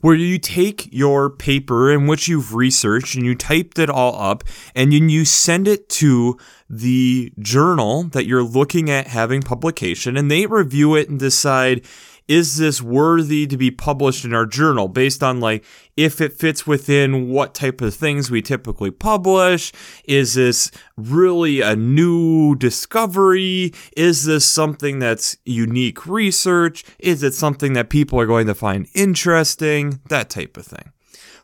where 0.02 0.14
you 0.14 0.38
take 0.38 0.88
your 0.92 1.30
paper 1.30 1.90
in 1.90 2.06
which 2.06 2.28
you've 2.28 2.54
researched 2.54 3.14
and 3.14 3.24
you 3.24 3.34
typed 3.34 3.78
it 3.78 3.90
all 3.90 4.20
up 4.20 4.44
and 4.74 4.92
then 4.92 5.08
you 5.08 5.24
send 5.24 5.68
it 5.68 5.88
to 5.88 6.38
the 6.68 7.32
journal 7.38 8.04
that 8.04 8.26
you're 8.26 8.42
looking 8.42 8.90
at 8.90 9.06
having 9.06 9.42
publication 9.42 10.16
and 10.16 10.30
they 10.30 10.46
review 10.46 10.94
it 10.94 11.08
and 11.08 11.18
decide 11.18 11.84
is 12.28 12.56
this 12.56 12.80
worthy 12.80 13.46
to 13.46 13.56
be 13.56 13.70
published 13.70 14.24
in 14.24 14.32
our 14.32 14.46
journal 14.46 14.88
based 14.88 15.22
on 15.22 15.40
like 15.40 15.64
if 15.96 16.20
it 16.20 16.32
fits 16.32 16.66
within 16.66 17.28
what 17.28 17.54
type 17.54 17.80
of 17.80 17.94
things 17.94 18.30
we 18.30 18.40
typically 18.40 18.90
publish? 18.90 19.72
Is 20.04 20.34
this 20.34 20.70
really 20.96 21.60
a 21.60 21.76
new 21.76 22.54
discovery? 22.56 23.72
Is 23.96 24.24
this 24.24 24.44
something 24.44 24.98
that's 24.98 25.36
unique 25.44 26.06
research? 26.06 26.84
Is 26.98 27.22
it 27.22 27.34
something 27.34 27.74
that 27.74 27.90
people 27.90 28.18
are 28.18 28.26
going 28.26 28.46
to 28.46 28.54
find 28.54 28.88
interesting? 28.94 30.00
That 30.08 30.30
type 30.30 30.56
of 30.56 30.66
thing. 30.66 30.92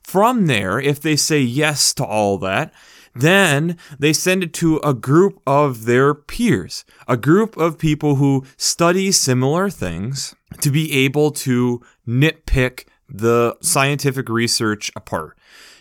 From 0.03 0.47
there, 0.47 0.81
if 0.81 1.01
they 1.01 1.17
say 1.17 1.41
yes 1.41 1.93
to 1.95 2.05
all 2.05 2.39
that, 2.39 2.73
then 3.15 3.77
they 3.99 4.13
send 4.13 4.43
it 4.43 4.53
to 4.55 4.79
a 4.79 4.95
group 4.95 5.41
of 5.47 5.85
their 5.85 6.15
peers, 6.15 6.85
a 7.09 7.17
group 7.17 7.57
of 7.57 7.79
people 7.79 8.17
who 8.17 8.45
study 8.57 9.11
similar 9.13 9.69
things 9.69 10.35
to 10.61 10.71
be 10.71 10.93
able 10.93 11.31
to 11.31 11.83
nitpick 12.07 12.85
the 13.09 13.57
scientific 13.61 14.29
research 14.29 14.91
apart. 14.95 15.37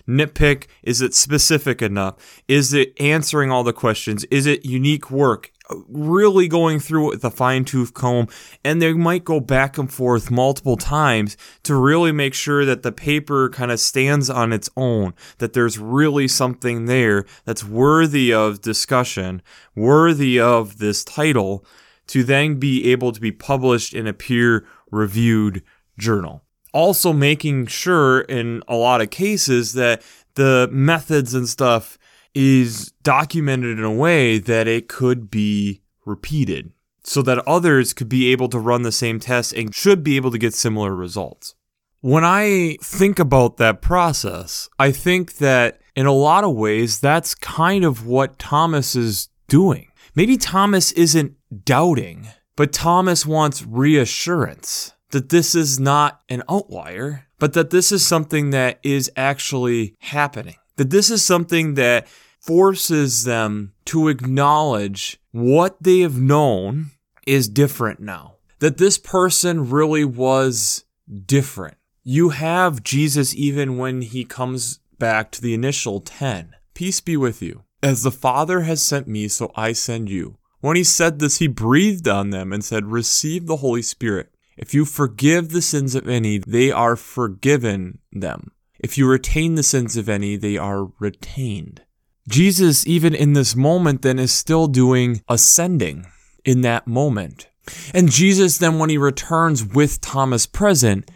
Nitpick 0.07 0.65
is 0.81 1.01
it 1.01 1.13
specific 1.13 1.81
enough? 1.81 2.41
Is 2.47 2.73
it 2.73 2.99
answering 2.99 3.51
all 3.51 3.63
the 3.63 3.73
questions? 3.73 4.23
Is 4.25 4.47
it 4.47 4.65
unique 4.65 5.11
work? 5.11 5.51
Really 5.87 6.47
going 6.47 6.79
through 6.79 7.09
it 7.09 7.15
with 7.15 7.25
a 7.25 7.29
fine 7.29 7.63
tooth 7.63 7.93
comb, 7.93 8.27
and 8.63 8.81
they 8.81 8.91
might 8.93 9.23
go 9.23 9.39
back 9.39 9.77
and 9.77 9.91
forth 9.91 10.31
multiple 10.31 10.77
times 10.77 11.37
to 11.63 11.75
really 11.75 12.11
make 12.11 12.33
sure 12.33 12.65
that 12.65 12.81
the 12.81 12.91
paper 12.91 13.49
kind 13.49 13.71
of 13.71 13.79
stands 13.79 14.31
on 14.31 14.51
its 14.51 14.69
own, 14.75 15.13
that 15.37 15.53
there's 15.53 15.77
really 15.77 16.27
something 16.27 16.85
there 16.85 17.23
that's 17.45 17.63
worthy 17.63 18.33
of 18.33 18.61
discussion, 18.61 19.43
worthy 19.75 20.39
of 20.39 20.79
this 20.79 21.03
title, 21.03 21.63
to 22.07 22.23
then 22.23 22.55
be 22.55 22.91
able 22.91 23.11
to 23.11 23.21
be 23.21 23.31
published 23.31 23.93
in 23.93 24.07
a 24.07 24.13
peer 24.13 24.65
reviewed 24.89 25.61
journal. 25.99 26.43
Also, 26.73 27.13
making 27.13 27.67
sure 27.67 28.21
in 28.21 28.63
a 28.67 28.75
lot 28.75 29.01
of 29.01 29.11
cases 29.11 29.73
that 29.73 30.01
the 30.33 30.67
methods 30.71 31.35
and 31.35 31.47
stuff 31.47 31.99
is 32.33 32.91
documented 33.03 33.77
in 33.77 33.83
a 33.83 33.93
way 33.93 34.37
that 34.37 34.67
it 34.67 34.87
could 34.87 35.29
be 35.29 35.81
repeated 36.05 36.71
so 37.03 37.21
that 37.21 37.47
others 37.47 37.93
could 37.93 38.09
be 38.09 38.31
able 38.31 38.49
to 38.49 38.59
run 38.59 38.83
the 38.83 38.91
same 38.91 39.19
test 39.19 39.53
and 39.53 39.73
should 39.73 40.03
be 40.03 40.15
able 40.15 40.31
to 40.31 40.37
get 40.37 40.53
similar 40.53 40.95
results. 40.95 41.55
When 42.01 42.23
I 42.23 42.77
think 42.81 43.19
about 43.19 43.57
that 43.57 43.81
process, 43.81 44.69
I 44.77 44.91
think 44.91 45.37
that 45.37 45.81
in 45.95 46.05
a 46.05 46.13
lot 46.13 46.43
of 46.43 46.55
ways, 46.55 46.99
that's 46.99 47.35
kind 47.35 47.83
of 47.83 48.05
what 48.05 48.39
Thomas 48.39 48.95
is 48.95 49.29
doing. 49.47 49.87
Maybe 50.15 50.37
Thomas 50.37 50.91
isn't 50.93 51.33
doubting, 51.65 52.27
but 52.55 52.71
Thomas 52.71 53.25
wants 53.25 53.65
reassurance 53.65 54.93
that 55.11 55.29
this 55.29 55.55
is 55.55 55.79
not 55.79 56.21
an 56.29 56.43
outlier, 56.47 57.27
but 57.39 57.53
that 57.53 57.71
this 57.71 57.91
is 57.91 58.05
something 58.05 58.51
that 58.51 58.79
is 58.83 59.11
actually 59.15 59.95
happening. 59.99 60.55
That 60.79 60.91
this 60.91 61.09
is 61.09 61.25
something 61.25 61.73
that 61.73 62.07
forces 62.39 63.25
them 63.25 63.73
to 63.83 64.07
acknowledge 64.07 65.19
what 65.31 65.75
they 65.83 65.99
have 65.99 66.21
known 66.21 66.91
is 67.27 67.49
different 67.49 67.99
now. 67.99 68.35
That 68.59 68.77
this 68.77 68.97
person 68.97 69.69
really 69.69 70.05
was 70.05 70.85
different. 71.25 71.75
You 72.05 72.29
have 72.29 72.81
Jesus 72.81 73.35
even 73.35 73.77
when 73.77 74.03
he 74.03 74.23
comes 74.23 74.79
back 74.97 75.31
to 75.31 75.41
the 75.41 75.53
initial 75.53 75.99
10. 75.99 76.55
Peace 76.73 77.01
be 77.01 77.17
with 77.17 77.41
you. 77.41 77.65
As 77.83 78.03
the 78.03 78.09
Father 78.09 78.61
has 78.61 78.81
sent 78.81 79.05
me, 79.05 79.27
so 79.27 79.51
I 79.57 79.73
send 79.73 80.09
you. 80.09 80.37
When 80.61 80.77
he 80.77 80.85
said 80.85 81.19
this, 81.19 81.39
he 81.39 81.47
breathed 81.47 82.07
on 82.07 82.29
them 82.29 82.53
and 82.53 82.63
said, 82.63 82.85
Receive 82.85 83.47
the 83.47 83.57
Holy 83.57 83.81
Spirit. 83.81 84.33
If 84.55 84.73
you 84.73 84.85
forgive 84.85 85.49
the 85.49 85.61
sins 85.61 85.93
of 85.93 86.07
any, 86.07 86.37
they 86.37 86.71
are 86.71 86.95
forgiven 86.95 87.99
them. 88.13 88.51
If 88.79 88.97
you 88.97 89.07
retain 89.07 89.55
the 89.55 89.63
sins 89.63 89.97
of 89.97 90.09
any, 90.09 90.35
they 90.35 90.57
are 90.57 90.91
retained. 90.99 91.81
Jesus, 92.27 92.85
even 92.87 93.15
in 93.15 93.33
this 93.33 93.55
moment, 93.55 94.01
then 94.03 94.19
is 94.19 94.31
still 94.31 94.67
doing 94.67 95.21
ascending 95.27 96.05
in 96.45 96.61
that 96.61 96.87
moment. 96.87 97.49
And 97.93 98.09
Jesus, 98.09 98.57
then, 98.57 98.79
when 98.79 98.89
he 98.89 98.97
returns 98.97 99.63
with 99.65 100.01
Thomas 100.01 100.45
present, 100.45 101.09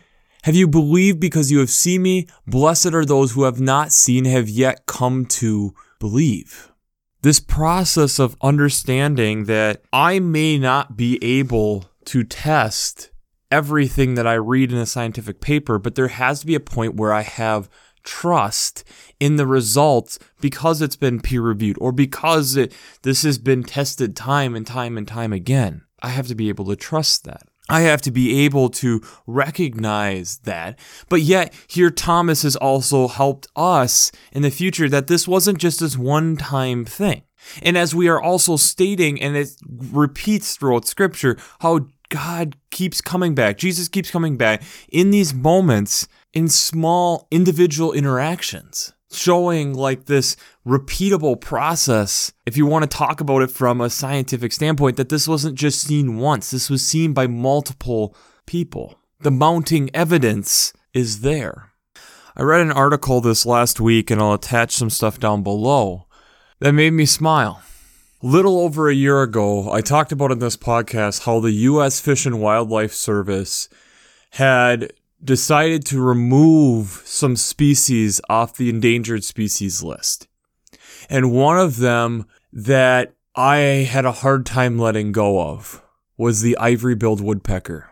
have 0.44 0.56
you 0.56 0.68
believed 0.68 1.20
because 1.20 1.52
you 1.52 1.60
have 1.60 1.70
seen 1.70 2.02
me? 2.02 2.28
Blessed 2.46 2.94
are 2.94 3.06
those 3.06 3.32
who 3.32 3.44
have 3.44 3.62
not 3.62 3.92
seen, 3.92 4.26
have 4.26 4.50
yet 4.50 4.86
come 4.86 5.26
to 5.28 5.74
believe. 6.00 6.72
This 7.22 7.40
process 7.40 8.20
of 8.20 8.36
understanding 8.42 9.46
that 9.46 9.82
I 9.94 10.20
may 10.20 10.58
not 10.58 10.98
be 10.98 11.18
able 11.24 11.86
to 12.06 12.26
test 12.26 13.10
everything 13.54 14.16
that 14.16 14.26
I 14.26 14.34
read 14.34 14.72
in 14.72 14.80
a 14.80 14.86
scientific 14.88 15.40
paper, 15.40 15.78
but 15.78 15.94
there 15.94 16.08
has 16.08 16.40
to 16.40 16.48
be 16.48 16.56
a 16.56 16.60
point 16.60 16.96
where 16.96 17.14
I 17.14 17.22
have 17.22 17.70
trust 18.04 18.84
in 19.20 19.36
the 19.36 19.46
results 19.46 20.18
because 20.42 20.82
it's 20.82 20.96
been 20.96 21.22
peer 21.22 21.44
reviewed 21.44 21.78
or 21.80 21.92
because 21.92 22.56
it, 22.56 22.74
this 23.04 23.22
has 23.22 23.38
been 23.38 23.64
tested 23.64 24.16
time 24.16 24.56
and 24.56 24.66
time 24.66 24.98
and 24.98 25.08
time 25.08 25.32
again. 25.32 25.84
I 26.02 26.10
have 26.10 26.28
to 26.30 26.36
be 26.36 26.50
able 26.50 26.66
to 26.66 26.76
trust 26.76 27.26
that. 27.26 27.44
I 27.70 27.82
have 27.82 28.02
to 28.02 28.12
be 28.12 28.44
able 28.44 28.70
to 28.72 29.02
recognize 29.28 30.40
that. 30.40 30.80
But 31.08 31.22
yet, 31.22 31.54
here 31.68 31.92
Thomas 31.92 32.42
has 32.42 32.56
also 32.56 33.08
helped 33.08 33.48
us 33.56 34.12
in 34.32 34.42
the 34.42 34.50
future 34.50 34.90
that 34.90 35.08
this 35.08 35.28
wasn't 35.28 35.60
just 35.60 35.80
this 35.80 35.96
one 35.96 36.38
time 36.38 36.86
thing. 36.86 37.22
And 37.62 37.78
as 37.78 37.94
we 37.94 38.08
are 38.08 38.22
also 38.22 38.58
stating, 38.58 39.22
and 39.22 39.36
it 39.36 39.50
repeats 39.68 40.56
throughout 40.56 40.86
scripture, 40.86 41.38
how 41.60 41.88
God 42.14 42.58
keeps 42.70 43.02
coming 43.02 43.34
back, 43.34 43.58
Jesus 43.58 43.88
keeps 43.88 44.12
coming 44.12 44.38
back 44.38 44.62
in 44.92 45.10
these 45.10 45.34
moments 45.34 46.08
in 46.32 46.48
small 46.48 47.28
individual 47.32 47.92
interactions 47.92 48.94
showing 49.12 49.74
like 49.74 50.06
this 50.06 50.36
repeatable 50.66 51.40
process. 51.40 52.32
If 52.46 52.56
you 52.56 52.68
want 52.68 52.84
to 52.90 52.98
talk 52.98 53.20
about 53.20 53.42
it 53.42 53.50
from 53.50 53.82
a 53.82 53.90
scientific 53.90 54.52
standpoint, 54.52 54.98
that 54.98 55.10
this 55.10 55.28
wasn't 55.28 55.56
just 55.56 55.82
seen 55.82 56.18
once, 56.18 56.52
this 56.52 56.70
was 56.70 56.86
seen 56.86 57.14
by 57.14 57.26
multiple 57.26 58.16
people. 58.46 59.00
The 59.22 59.32
mounting 59.32 59.90
evidence 59.94 60.72
is 60.94 61.22
there. 61.22 61.72
I 62.36 62.44
read 62.44 62.62
an 62.62 62.72
article 62.72 63.22
this 63.22 63.46
last 63.46 63.80
week, 63.80 64.12
and 64.12 64.22
I'll 64.22 64.34
attach 64.34 64.72
some 64.72 64.90
stuff 64.90 65.20
down 65.20 65.44
below 65.44 66.08
that 66.60 66.74
made 66.74 66.94
me 66.94 67.06
smile. 67.06 67.62
Little 68.26 68.62
over 68.62 68.88
a 68.88 68.96
year 68.96 69.22
ago, 69.22 69.70
I 69.70 69.82
talked 69.82 70.14
about 70.14 70.32
in 70.32 70.40
this 70.40 70.56
podcast 70.56 71.26
how 71.26 71.42
the 71.42 71.52
U.S. 71.52 72.00
Fish 72.00 72.26
and 72.26 72.40
Wildlife 72.40 72.94
Service 72.94 73.68
had 74.30 74.94
decided 75.22 75.86
to 75.88 76.02
remove 76.02 77.02
some 77.04 77.36
species 77.36 78.22
off 78.30 78.56
the 78.56 78.70
endangered 78.70 79.26
species 79.26 79.84
list. 79.84 80.30
And 81.10 81.34
one 81.34 81.60
of 81.60 81.80
them 81.80 82.26
that 82.54 83.14
I 83.36 83.58
had 83.58 84.06
a 84.06 84.14
hard 84.14 84.46
time 84.46 84.80
letting 84.80 85.12
go 85.12 85.42
of 85.42 85.84
was 86.16 86.40
the 86.40 86.58
ivory 86.58 86.96
billed 86.96 87.20
woodpecker. 87.20 87.92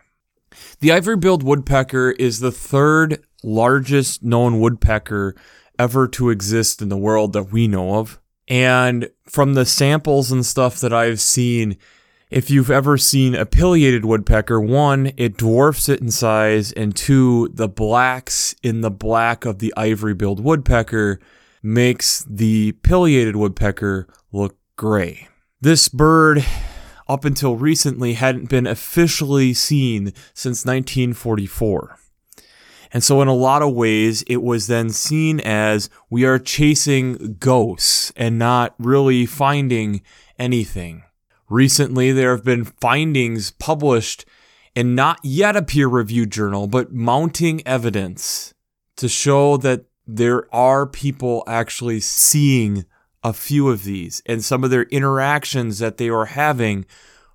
The 0.80 0.92
ivory 0.92 1.18
billed 1.18 1.42
woodpecker 1.42 2.12
is 2.12 2.40
the 2.40 2.50
third 2.50 3.22
largest 3.44 4.22
known 4.22 4.60
woodpecker 4.60 5.36
ever 5.78 6.08
to 6.08 6.30
exist 6.30 6.80
in 6.80 6.88
the 6.88 6.96
world 6.96 7.34
that 7.34 7.52
we 7.52 7.68
know 7.68 7.96
of. 7.96 8.18
And 8.48 9.10
from 9.24 9.54
the 9.54 9.64
samples 9.64 10.32
and 10.32 10.44
stuff 10.44 10.80
that 10.80 10.92
I've 10.92 11.20
seen, 11.20 11.76
if 12.30 12.50
you've 12.50 12.70
ever 12.70 12.96
seen 12.96 13.34
a 13.34 13.44
pileated 13.44 14.04
woodpecker, 14.04 14.60
one, 14.60 15.12
it 15.16 15.36
dwarfs 15.36 15.88
it 15.88 16.00
in 16.00 16.10
size, 16.10 16.72
and 16.72 16.96
two, 16.96 17.48
the 17.52 17.68
blacks 17.68 18.54
in 18.62 18.80
the 18.80 18.90
black 18.90 19.44
of 19.44 19.58
the 19.58 19.72
ivory 19.76 20.14
billed 20.14 20.42
woodpecker 20.42 21.20
makes 21.62 22.24
the 22.28 22.72
pileated 22.82 23.36
woodpecker 23.36 24.08
look 24.32 24.56
gray. 24.76 25.28
This 25.60 25.88
bird, 25.88 26.44
up 27.06 27.24
until 27.24 27.56
recently, 27.56 28.14
hadn't 28.14 28.48
been 28.48 28.66
officially 28.66 29.52
seen 29.54 30.12
since 30.34 30.64
1944. 30.64 31.98
And 32.92 33.02
so, 33.02 33.22
in 33.22 33.28
a 33.28 33.34
lot 33.34 33.62
of 33.62 33.72
ways, 33.72 34.22
it 34.26 34.42
was 34.42 34.66
then 34.66 34.90
seen 34.90 35.40
as 35.40 35.88
we 36.10 36.24
are 36.24 36.38
chasing 36.38 37.36
ghosts 37.40 38.12
and 38.16 38.38
not 38.38 38.74
really 38.78 39.24
finding 39.24 40.02
anything. 40.38 41.02
Recently, 41.48 42.12
there 42.12 42.32
have 42.32 42.44
been 42.44 42.64
findings 42.64 43.50
published 43.52 44.26
in 44.74 44.94
not 44.94 45.18
yet 45.22 45.56
a 45.56 45.62
peer 45.62 45.88
reviewed 45.88 46.30
journal, 46.30 46.66
but 46.66 46.92
mounting 46.92 47.66
evidence 47.66 48.52
to 48.96 49.08
show 49.08 49.56
that 49.58 49.84
there 50.06 50.52
are 50.54 50.86
people 50.86 51.44
actually 51.46 52.00
seeing 52.00 52.84
a 53.22 53.32
few 53.32 53.68
of 53.68 53.84
these 53.84 54.22
and 54.26 54.44
some 54.44 54.64
of 54.64 54.70
their 54.70 54.84
interactions 54.84 55.78
that 55.78 55.96
they 55.96 56.08
are 56.08 56.26
having 56.26 56.84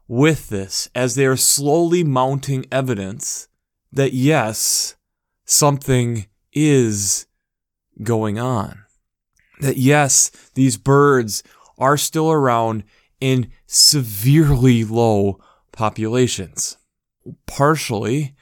with 0.07 0.49
this 0.49 0.89
as 0.93 1.15
they 1.15 1.25
are 1.25 1.37
slowly 1.37 2.03
mounting 2.03 2.65
evidence 2.71 3.47
that 3.91 4.13
yes, 4.13 4.95
something 5.47 6.27
is 6.53 7.25
going 8.03 8.37
on. 8.37 8.83
That 9.61 9.77
yes, 9.77 10.29
these 10.53 10.77
birds 10.77 11.41
are 11.79 11.97
still 11.97 12.31
around 12.31 12.83
in 13.19 13.49
severely 13.65 14.83
low 14.83 15.39
populations. 15.71 16.77
Partially 17.47 18.35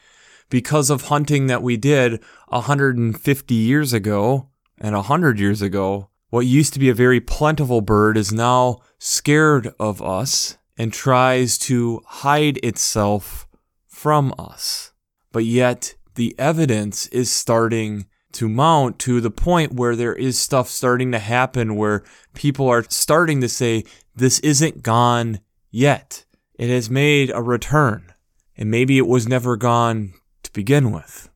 because 0.50 0.89
of 0.89 1.04
hunting 1.04 1.48
that 1.48 1.63
we 1.63 1.78
did 1.78 2.22
150 2.50 3.56
years 3.56 3.94
ago 3.94 4.50
and 4.78 4.96
100 4.96 5.39
years 5.39 5.62
ago. 5.62 6.10
What 6.30 6.46
used 6.46 6.74
to 6.74 6.80
be 6.80 6.89
a 6.89 6.94
very 6.94 7.20
plentiful 7.22 7.82
bird 7.82 8.18
is 8.18 8.34
now 8.34 8.82
scared 9.00 9.74
of 9.80 10.02
us 10.02 10.58
and 10.78 10.91
tries 10.91 11.58
to 11.60 12.02
hide 12.06 12.58
itself 12.63 13.48
from 13.88 14.34
us. 14.38 14.91
But 15.32 15.46
yet, 15.46 15.96
the 16.15 16.36
evidence 16.38 17.08
is 17.08 17.32
starting 17.32 18.06
to 18.34 18.49
mount 18.49 18.99
to 18.99 19.21
the 19.21 19.32
point 19.32 19.73
where 19.73 19.95
there 19.95 20.13
is 20.13 20.38
stuff 20.38 20.67
starting 20.67 21.12
to 21.13 21.19
happen 21.19 21.75
where 21.75 22.04
people 22.34 22.67
are 22.67 22.84
starting 22.89 23.39
to 23.41 23.47
say, 23.47 23.84
this 24.15 24.39
isn't 24.39 24.84
gone 24.84 25.39
yet. 25.71 26.25
It 26.56 26.69
has 26.69 26.89
made 26.89 27.32
a 27.34 27.41
return, 27.41 28.13
and 28.58 28.71
maybe 28.71 28.97
it 28.97 29.08
was 29.08 29.28
never 29.28 29.56
gone 29.56 30.13
to 30.43 30.51
begin 30.51 30.91
with. 30.91 31.30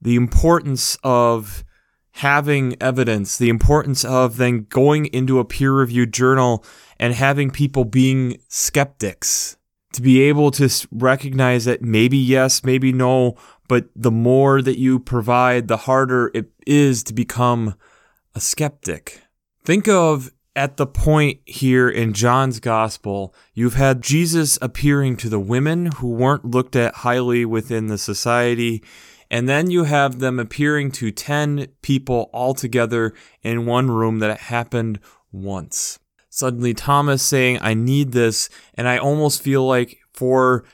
The 0.00 0.16
importance 0.16 0.98
of 1.04 1.64
having 2.16 2.80
evidence, 2.80 3.38
the 3.38 3.48
importance 3.48 4.04
of 4.04 4.36
then 4.36 4.66
going 4.68 5.06
into 5.06 5.38
a 5.38 5.44
peer 5.44 5.72
reviewed 5.72 6.12
journal 6.12 6.64
and 6.98 7.14
having 7.14 7.50
people 7.50 7.84
being 7.84 8.38
skeptics 8.48 9.56
to 9.92 10.02
be 10.02 10.22
able 10.22 10.50
to 10.52 10.68
recognize 10.90 11.64
that 11.64 11.82
maybe 11.82 12.18
yes, 12.18 12.64
maybe 12.64 12.92
no, 12.92 13.36
but 13.72 13.88
the 13.96 14.10
more 14.10 14.60
that 14.60 14.78
you 14.78 14.98
provide, 14.98 15.66
the 15.66 15.78
harder 15.78 16.30
it 16.34 16.50
is 16.66 17.02
to 17.04 17.14
become 17.14 17.74
a 18.34 18.38
skeptic. 18.38 19.22
Think 19.64 19.88
of 19.88 20.30
at 20.54 20.76
the 20.76 20.86
point 20.86 21.40
here 21.46 21.88
in 21.88 22.12
John's 22.12 22.60
gospel, 22.60 23.34
you've 23.54 23.72
had 23.72 24.02
Jesus 24.02 24.58
appearing 24.60 25.16
to 25.16 25.30
the 25.30 25.40
women 25.40 25.86
who 25.86 26.10
weren't 26.10 26.44
looked 26.44 26.76
at 26.76 26.96
highly 26.96 27.46
within 27.46 27.86
the 27.86 27.96
society. 27.96 28.84
And 29.30 29.48
then 29.48 29.70
you 29.70 29.84
have 29.84 30.18
them 30.18 30.38
appearing 30.38 30.90
to 30.92 31.10
10 31.10 31.68
people 31.80 32.28
all 32.34 32.52
together 32.52 33.14
in 33.40 33.64
one 33.64 33.90
room 33.90 34.18
that 34.18 34.32
it 34.32 34.40
happened 34.40 35.00
once. 35.32 35.98
Suddenly, 36.28 36.74
Thomas 36.74 37.22
saying, 37.22 37.58
I 37.62 37.72
need 37.72 38.12
this. 38.12 38.50
And 38.74 38.86
I 38.86 38.98
almost 38.98 39.40
feel 39.40 39.66
like 39.66 39.96
for 40.12 40.66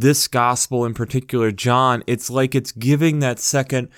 this 0.00 0.28
gospel 0.28 0.84
in 0.84 0.94
particular, 0.94 1.50
John, 1.50 2.02
it's 2.06 2.30
like 2.30 2.54
it's 2.54 2.72
giving 2.72 3.18
that 3.18 3.38
second 3.38 3.88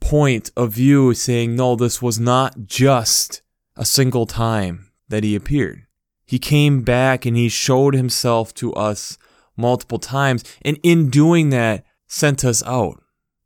point 0.00 0.50
of 0.56 0.72
view, 0.72 1.14
saying, 1.14 1.56
no, 1.56 1.76
this 1.76 2.00
was 2.02 2.18
not 2.18 2.66
just 2.66 3.42
a 3.76 3.84
single 3.84 4.26
time 4.26 4.90
that 5.08 5.24
he 5.24 5.34
appeared. 5.34 5.86
He 6.26 6.38
came 6.38 6.82
back 6.82 7.26
and 7.26 7.36
he 7.36 7.48
showed 7.48 7.94
himself 7.94 8.54
to 8.54 8.72
us 8.74 9.18
multiple 9.56 9.98
times, 9.98 10.44
and 10.62 10.78
in 10.82 11.10
doing 11.10 11.50
that, 11.50 11.84
sent 12.06 12.44
us 12.44 12.62
out. 12.64 13.02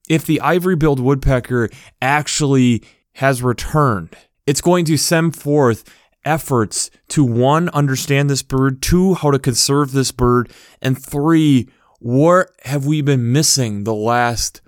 If 0.09 0.25
the 0.25 0.41
ivory 0.41 0.77
billed 0.77 1.01
woodpecker 1.01 1.69
actually 2.01 2.83
has 3.15 3.43
returned, 3.43 4.17
it's 4.47 4.61
going 4.61 4.85
to 4.87 4.97
send 4.97 5.37
forth 5.37 5.85
efforts 6.25 6.91
to 7.09 7.25
one, 7.25 7.69
understand 7.71 8.31
this 8.31 8.43
bird, 8.43 8.81
two, 8.83 9.15
how 9.15 9.31
to 9.31 9.39
conserve 9.39 9.93
this 9.93 10.13
bird, 10.13 10.51
and 10.81 11.03
three, 11.03 11.69
what 11.99 12.51
have 12.65 12.87
we 12.87 13.03
been 13.03 13.33
missing 13.33 13.85
the 13.85 13.95
last 13.95 14.61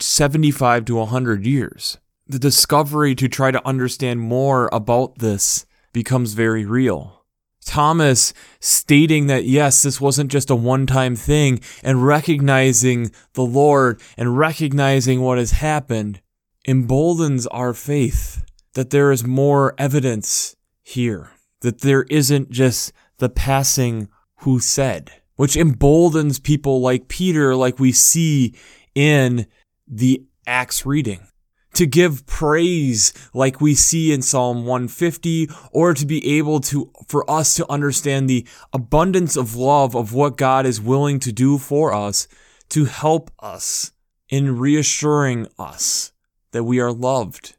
75 0.00 0.84
to 0.86 0.96
100 0.96 1.46
years? 1.46 1.98
the 2.28 2.38
discovery 2.38 3.14
to 3.14 3.28
try 3.28 3.50
to 3.50 3.66
understand 3.66 4.20
more 4.20 4.68
about 4.72 5.18
this 5.18 5.64
becomes 5.92 6.34
very 6.34 6.64
real. 6.64 7.24
Thomas 7.64 8.32
stating 8.60 9.26
that 9.26 9.44
yes, 9.44 9.82
this 9.82 10.00
wasn't 10.00 10.30
just 10.30 10.50
a 10.50 10.56
one 10.56 10.86
time 10.86 11.16
thing 11.16 11.60
and 11.82 12.06
recognizing 12.06 13.10
the 13.32 13.42
Lord 13.42 14.00
and 14.16 14.38
recognizing 14.38 15.20
what 15.20 15.38
has 15.38 15.52
happened 15.52 16.20
emboldens 16.66 17.46
our 17.48 17.72
faith 17.72 18.44
that 18.74 18.90
there 18.90 19.10
is 19.10 19.24
more 19.24 19.74
evidence 19.78 20.54
here, 20.82 21.30
that 21.60 21.80
there 21.80 22.04
isn't 22.04 22.50
just 22.50 22.92
the 23.18 23.28
passing 23.28 24.08
who 24.40 24.60
said, 24.60 25.10
which 25.38 25.56
emboldens 25.56 26.40
people 26.40 26.80
like 26.80 27.06
Peter, 27.06 27.54
like 27.54 27.78
we 27.78 27.92
see 27.92 28.54
in 28.94 29.46
the 29.86 30.24
Acts 30.48 30.84
reading 30.84 31.28
to 31.74 31.86
give 31.86 32.26
praise 32.26 33.12
like 33.32 33.60
we 33.60 33.72
see 33.72 34.12
in 34.12 34.20
Psalm 34.20 34.66
150 34.66 35.48
or 35.70 35.94
to 35.94 36.04
be 36.04 36.38
able 36.38 36.58
to 36.58 36.90
for 37.06 37.28
us 37.30 37.54
to 37.54 37.70
understand 37.70 38.28
the 38.28 38.44
abundance 38.72 39.36
of 39.36 39.54
love 39.54 39.94
of 39.94 40.12
what 40.12 40.36
God 40.36 40.66
is 40.66 40.80
willing 40.80 41.20
to 41.20 41.30
do 41.30 41.56
for 41.56 41.92
us 41.92 42.26
to 42.70 42.86
help 42.86 43.30
us 43.38 43.92
in 44.28 44.58
reassuring 44.58 45.46
us 45.56 46.10
that 46.50 46.64
we 46.64 46.80
are 46.80 46.92
loved. 46.92 47.54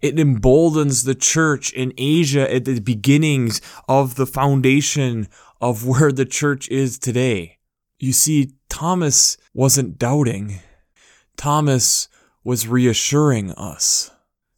It 0.00 0.20
emboldens 0.20 1.02
the 1.02 1.16
church 1.16 1.72
in 1.72 1.92
Asia 1.98 2.52
at 2.52 2.64
the 2.64 2.78
beginnings 2.78 3.60
of 3.88 4.14
the 4.14 4.26
foundation 4.26 5.26
of 5.60 5.86
where 5.86 6.12
the 6.12 6.24
church 6.24 6.68
is 6.68 6.98
today. 6.98 7.58
You 7.98 8.12
see, 8.12 8.52
Thomas 8.68 9.36
wasn't 9.52 9.98
doubting. 9.98 10.60
Thomas 11.36 12.08
was 12.44 12.68
reassuring 12.68 13.50
us. 13.52 14.10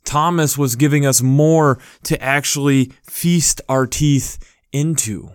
Thomas 0.05 0.59
was 0.59 0.77
giving 0.77 1.07
us 1.07 1.23
more 1.23 1.79
to 2.05 2.23
actually 2.23 2.93
feast 3.03 3.61
our 3.69 3.87
teeth 3.87 4.39
into. 4.73 5.31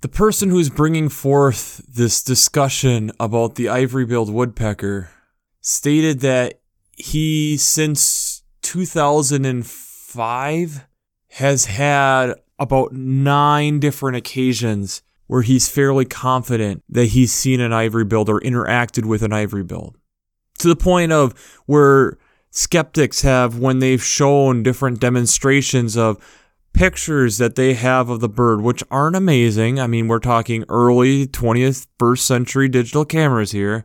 The 0.00 0.08
person 0.08 0.50
who's 0.50 0.70
bringing 0.70 1.08
forth 1.08 1.80
this 1.88 2.22
discussion 2.22 3.12
about 3.20 3.54
the 3.54 3.68
ivory 3.68 4.04
billed 4.04 4.32
woodpecker 4.32 5.10
stated 5.60 6.20
that 6.20 6.60
he, 6.96 7.56
since 7.56 8.42
2005, 8.62 10.86
has 11.28 11.66
had 11.66 12.34
about 12.62 12.92
nine 12.92 13.80
different 13.80 14.16
occasions 14.16 15.02
where 15.26 15.42
he's 15.42 15.68
fairly 15.68 16.04
confident 16.04 16.82
that 16.88 17.06
he's 17.06 17.32
seen 17.32 17.60
an 17.60 17.72
ivory 17.72 18.04
billed 18.04 18.28
or 18.28 18.40
interacted 18.40 19.04
with 19.04 19.22
an 19.22 19.32
ivory 19.32 19.64
billed 19.64 19.96
to 20.58 20.68
the 20.68 20.76
point 20.76 21.12
of 21.12 21.32
where 21.66 22.18
skeptics 22.50 23.22
have 23.22 23.58
when 23.58 23.78
they've 23.78 24.02
shown 24.02 24.62
different 24.62 25.00
demonstrations 25.00 25.96
of 25.96 26.18
pictures 26.72 27.38
that 27.38 27.54
they 27.54 27.74
have 27.74 28.08
of 28.08 28.20
the 28.20 28.28
bird, 28.28 28.60
which 28.60 28.82
aren't 28.90 29.16
amazing. 29.16 29.78
I 29.78 29.86
mean, 29.86 30.08
we're 30.08 30.18
talking 30.18 30.64
early 30.68 31.26
20th, 31.26 31.86
first 31.98 32.24
century 32.26 32.68
digital 32.68 33.04
cameras 33.04 33.52
here, 33.52 33.84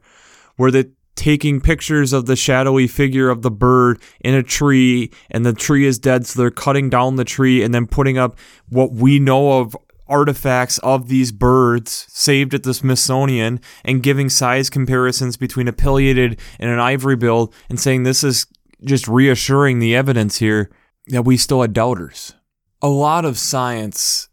where 0.56 0.72
they're 0.72 0.86
taking 1.18 1.60
pictures 1.60 2.14
of 2.14 2.28
the 2.28 2.36
shadowy 2.36 2.88
figure 2.88 3.30
of 3.30 3.42
the 3.42 3.52
bird 3.52 4.02
in 4.22 4.34
a 4.34 4.44
tree 4.44 5.12
and 5.30 5.46
the 5.46 5.54
tree 5.54 5.86
is 5.86 6.00
dead. 6.00 6.26
So 6.26 6.40
they're 6.40 6.52
cutting 6.52 6.90
down 6.90 7.18
the 7.18 7.26
tree 7.26 7.64
and 7.64 7.74
then 7.74 7.88
putting 7.88 8.18
up 8.18 8.38
what 8.70 8.94
we 8.94 9.20
know 9.20 9.60
of 9.60 9.76
artifacts 10.08 10.78
of 10.80 11.10
these 11.10 11.32
birds 11.34 12.06
saved 12.10 12.54
at 12.54 12.64
the 12.64 12.74
Smithsonian 12.74 13.60
and 13.84 14.04
giving 14.04 14.30
size 14.30 14.70
comparisons 14.70 15.36
between 15.36 15.68
a 15.68 15.74
pileated 15.74 16.40
and 16.60 16.70
an 16.70 16.80
ivory 16.80 17.18
bill 17.18 17.52
and 17.70 17.80
saying 17.80 18.04
this 18.04 18.24
is 18.24 18.46
just 18.84 19.08
reassuring 19.08 19.80
the 19.80 19.96
evidence 19.96 20.38
here 20.38 20.70
that 21.08 21.24
we 21.24 21.36
still 21.36 21.62
had 21.62 21.74
doubters. 21.74 22.36
A 22.82 22.88
lot 22.88 23.26
of 23.26 23.38
science, 23.38 24.30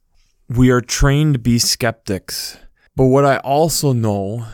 we 0.49 0.71
are 0.71 0.81
trained 0.81 1.35
to 1.35 1.41
be 1.41 1.59
skeptics. 1.59 2.59
But 2.95 3.07
what 3.07 3.25
I 3.25 3.39
also 3.39 3.93
know 3.93 4.47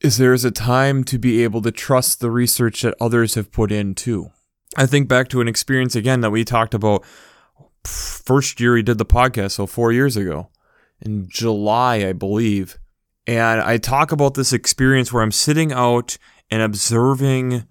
is 0.00 0.16
there 0.16 0.32
is 0.32 0.44
a 0.44 0.50
time 0.50 1.04
to 1.04 1.18
be 1.18 1.42
able 1.44 1.60
to 1.62 1.70
trust 1.70 2.20
the 2.20 2.30
research 2.30 2.82
that 2.82 2.94
others 3.00 3.34
have 3.34 3.52
put 3.52 3.70
in 3.70 3.94
too. 3.94 4.30
I 4.76 4.86
think 4.86 5.08
back 5.08 5.28
to 5.28 5.40
an 5.40 5.48
experience 5.48 5.94
again 5.94 6.20
that 6.20 6.30
we 6.30 6.44
talked 6.44 6.74
about 6.74 7.04
first 7.84 8.60
year 8.60 8.74
we 8.74 8.82
did 8.82 8.98
the 8.98 9.06
podcast, 9.06 9.52
so 9.52 9.66
four 9.66 9.92
years 9.92 10.16
ago 10.16 10.50
in 11.00 11.28
July, 11.28 11.96
I 11.96 12.12
believe. 12.12 12.78
And 13.26 13.60
I 13.60 13.78
talk 13.78 14.12
about 14.12 14.34
this 14.34 14.52
experience 14.52 15.12
where 15.12 15.22
I'm 15.22 15.32
sitting 15.32 15.72
out 15.72 16.18
and 16.50 16.62
observing 16.62 17.66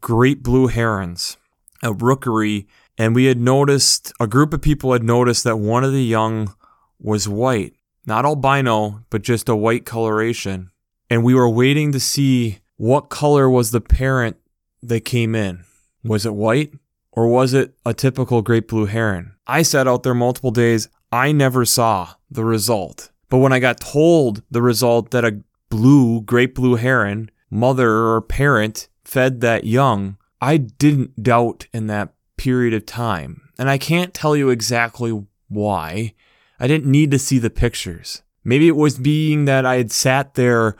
great 0.00 0.42
blue 0.42 0.66
herons, 0.66 1.36
a 1.82 1.92
rookery, 1.92 2.66
and 2.96 3.14
we 3.14 3.26
had 3.26 3.38
noticed, 3.38 4.12
a 4.20 4.26
group 4.26 4.52
of 4.52 4.60
people 4.60 4.92
had 4.92 5.02
noticed 5.02 5.44
that 5.44 5.56
one 5.56 5.84
of 5.84 5.92
the 5.92 6.04
young 6.04 6.54
was 6.98 7.28
white. 7.28 7.74
Not 8.06 8.24
albino, 8.24 9.04
but 9.10 9.22
just 9.22 9.48
a 9.48 9.56
white 9.56 9.84
coloration. 9.84 10.70
And 11.10 11.24
we 11.24 11.34
were 11.34 11.48
waiting 11.48 11.92
to 11.92 12.00
see 12.00 12.58
what 12.76 13.08
color 13.08 13.48
was 13.48 13.70
the 13.70 13.80
parent 13.80 14.36
that 14.82 15.04
came 15.04 15.34
in. 15.34 15.64
Was 16.04 16.26
it 16.26 16.34
white 16.34 16.72
or 17.12 17.26
was 17.26 17.54
it 17.54 17.74
a 17.84 17.94
typical 17.94 18.42
great 18.42 18.68
blue 18.68 18.86
heron? 18.86 19.34
I 19.46 19.62
sat 19.62 19.88
out 19.88 20.02
there 20.02 20.14
multiple 20.14 20.50
days. 20.50 20.88
I 21.10 21.32
never 21.32 21.64
saw 21.64 22.14
the 22.30 22.44
result. 22.44 23.10
But 23.30 23.38
when 23.38 23.52
I 23.52 23.58
got 23.58 23.80
told 23.80 24.42
the 24.50 24.62
result 24.62 25.10
that 25.10 25.24
a 25.24 25.40
blue, 25.70 26.20
great 26.22 26.54
blue 26.54 26.76
heron, 26.76 27.30
mother 27.50 27.90
or 27.90 28.20
parent, 28.20 28.88
fed 29.04 29.40
that 29.40 29.64
young, 29.64 30.18
I 30.40 30.56
didn't 30.58 31.22
doubt 31.22 31.66
in 31.72 31.86
that 31.88 32.12
period 32.36 32.74
of 32.74 32.86
time. 32.86 33.48
And 33.58 33.68
I 33.68 33.78
can't 33.78 34.14
tell 34.14 34.36
you 34.36 34.50
exactly 34.50 35.26
why. 35.48 36.14
I 36.60 36.66
didn't 36.66 36.90
need 36.90 37.10
to 37.10 37.18
see 37.18 37.38
the 37.38 37.50
pictures. 37.50 38.22
Maybe 38.44 38.68
it 38.68 38.76
was 38.76 38.98
being 38.98 39.46
that 39.46 39.66
I 39.66 39.76
had 39.76 39.90
sat 39.90 40.34
there 40.34 40.76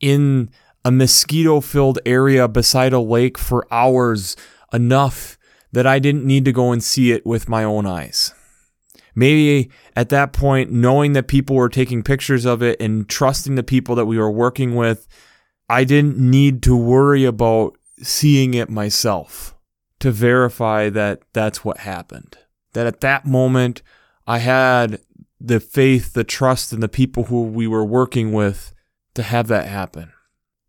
in 0.00 0.50
a 0.84 0.90
mosquito 0.90 1.60
filled 1.60 1.98
area 2.06 2.48
beside 2.48 2.92
a 2.92 3.00
lake 3.00 3.36
for 3.36 3.66
hours 3.70 4.36
enough 4.72 5.38
that 5.72 5.86
I 5.86 5.98
didn't 5.98 6.24
need 6.24 6.44
to 6.46 6.52
go 6.52 6.72
and 6.72 6.82
see 6.82 7.12
it 7.12 7.26
with 7.26 7.48
my 7.48 7.64
own 7.64 7.86
eyes 7.86 8.32
maybe 9.18 9.68
at 9.96 10.10
that 10.10 10.32
point, 10.32 10.70
knowing 10.70 11.12
that 11.14 11.26
people 11.26 11.56
were 11.56 11.68
taking 11.68 12.04
pictures 12.04 12.44
of 12.44 12.62
it 12.62 12.80
and 12.80 13.08
trusting 13.08 13.56
the 13.56 13.64
people 13.64 13.96
that 13.96 14.06
we 14.06 14.16
were 14.16 14.30
working 14.30 14.76
with, 14.76 15.08
I 15.68 15.82
didn't 15.82 16.18
need 16.18 16.62
to 16.62 16.76
worry 16.76 17.24
about 17.24 17.76
seeing 18.00 18.54
it 18.54 18.70
myself 18.70 19.56
to 19.98 20.12
verify 20.12 20.88
that 20.90 21.22
that's 21.32 21.64
what 21.64 21.78
happened. 21.78 22.38
That 22.74 22.86
at 22.86 23.00
that 23.00 23.26
moment, 23.26 23.82
I 24.26 24.38
had 24.38 25.00
the 25.40 25.58
faith, 25.58 26.12
the 26.12 26.22
trust 26.22 26.72
in 26.72 26.78
the 26.78 26.88
people 26.88 27.24
who 27.24 27.42
we 27.42 27.66
were 27.66 27.84
working 27.84 28.32
with 28.32 28.72
to 29.18 29.24
have 29.24 29.48
that 29.48 29.66
happen. 29.66 30.12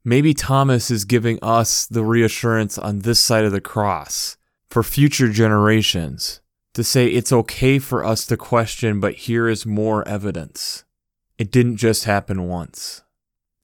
Maybe 0.04 0.34
Thomas 0.34 0.90
is 0.90 1.06
giving 1.06 1.38
us 1.44 1.86
the 1.86 2.04
reassurance 2.04 2.80
on 2.80 3.00
this 3.00 3.20
side 3.20 3.46
of 3.46 3.52
the 3.52 3.62
cross 3.62 4.38
for 4.70 4.82
future 4.82 5.30
generations 5.30 6.42
to 6.74 6.84
say 6.84 7.08
it's 7.08 7.32
okay 7.32 7.78
for 7.78 8.04
us 8.04 8.26
to 8.26 8.38
question, 8.38 9.00
but 9.00 9.14
here 9.14 9.48
is 9.48 9.68
more 9.68 10.08
evidence. 10.08 10.84
It 11.38 11.52
didn't 11.52 11.78
just 11.78 12.06
happen 12.06 12.48
once. 12.48 13.04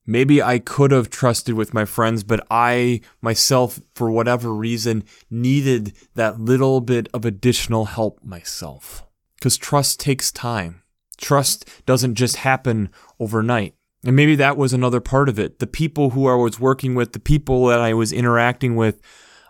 Maybe 0.06 0.40
I 0.40 0.60
could 0.60 0.92
have 0.92 1.10
trusted 1.10 1.56
with 1.56 1.74
my 1.74 1.86
friends, 1.86 2.24
but 2.24 2.46
I 2.52 3.02
myself, 3.22 3.80
for 3.96 4.12
whatever 4.12 4.54
reason, 4.54 5.04
needed 5.32 5.94
that 6.14 6.40
little 6.40 6.80
bit 6.80 7.10
of 7.12 7.26
additional 7.26 7.86
help 7.86 8.24
myself. 8.24 9.04
Because 9.36 9.58
trust 9.58 10.00
takes 10.00 10.32
time. 10.32 10.84
Trust 11.18 11.68
doesn't 11.88 12.14
just 12.14 12.36
happen 12.38 12.90
overnight. 13.20 13.74
And 14.06 14.16
maybe 14.16 14.36
that 14.36 14.56
was 14.56 14.72
another 14.72 15.02
part 15.02 15.30
of 15.30 15.40
it. 15.40 15.58
The 15.58 15.68
people 15.68 16.12
who 16.12 16.28
I 16.28 16.36
was 16.36 16.60
working 16.60 16.94
with, 16.94 17.14
the 17.14 17.20
people 17.20 17.66
that 17.68 17.82
I 17.82 17.94
was 17.94 18.14
interacting 18.14 18.76
with, 18.76 19.02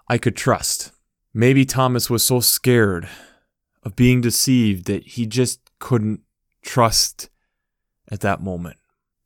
I 0.08 0.18
could 0.18 0.38
trust. 0.38 0.94
Maybe 1.34 1.65
Thomas 1.65 2.10
was 2.10 2.26
so 2.26 2.39
scared 2.39 3.10
of 3.84 3.98
being 3.98 4.22
deceived 4.22 4.86
that 4.86 5.06
he 5.06 5.26
just 5.26 5.60
couldn't 5.80 6.22
trust 6.63 7.30
at 8.10 8.22
that 8.22 8.41
moment. 8.41 8.78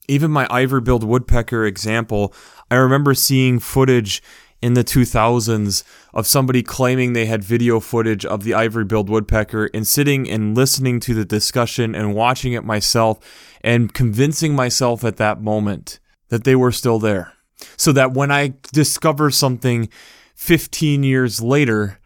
Even 0.08 0.32
my 0.32 0.48
ivory 0.50 0.82
billed 0.82 1.04
woodpecker 1.04 1.64
example, 1.64 2.34
I 2.72 2.76
remember 2.76 3.14
seeing 3.14 3.60
footage 3.60 4.24
in 4.62 4.74
the 4.74 4.84
2000s 4.84 5.84
of 6.14 6.28
somebody 6.28 6.62
claiming 6.62 7.14
they 7.14 7.26
had 7.26 7.44
video 7.44 7.80
footage 7.80 8.26
of 8.26 8.44
the 8.44 8.54
ivory 8.54 8.86
billed 8.86 9.10
woodpecker 9.10 9.70
and 9.74 9.88
sitting 9.88 10.30
and 10.30 10.56
listening 10.56 11.00
to 11.00 11.14
the 11.14 11.26
discussion 11.26 11.96
and 11.96 12.14
watching 12.14 12.54
it 12.54 12.64
myself 12.64 13.20
and 13.62 13.94
convincing 13.94 14.56
myself 14.56 15.04
at 15.04 15.18
that 15.18 15.42
moment 15.42 16.00
that 16.30 16.44
they 16.44 16.56
were 16.56 16.72
still 16.72 17.00
there. 17.00 17.34
So 17.78 17.92
that 17.94 18.14
when 18.14 18.32
I 18.32 18.54
discover 18.72 19.32
something 19.32 19.90
15 20.36 21.04
years 21.04 21.42
later, 21.42 22.00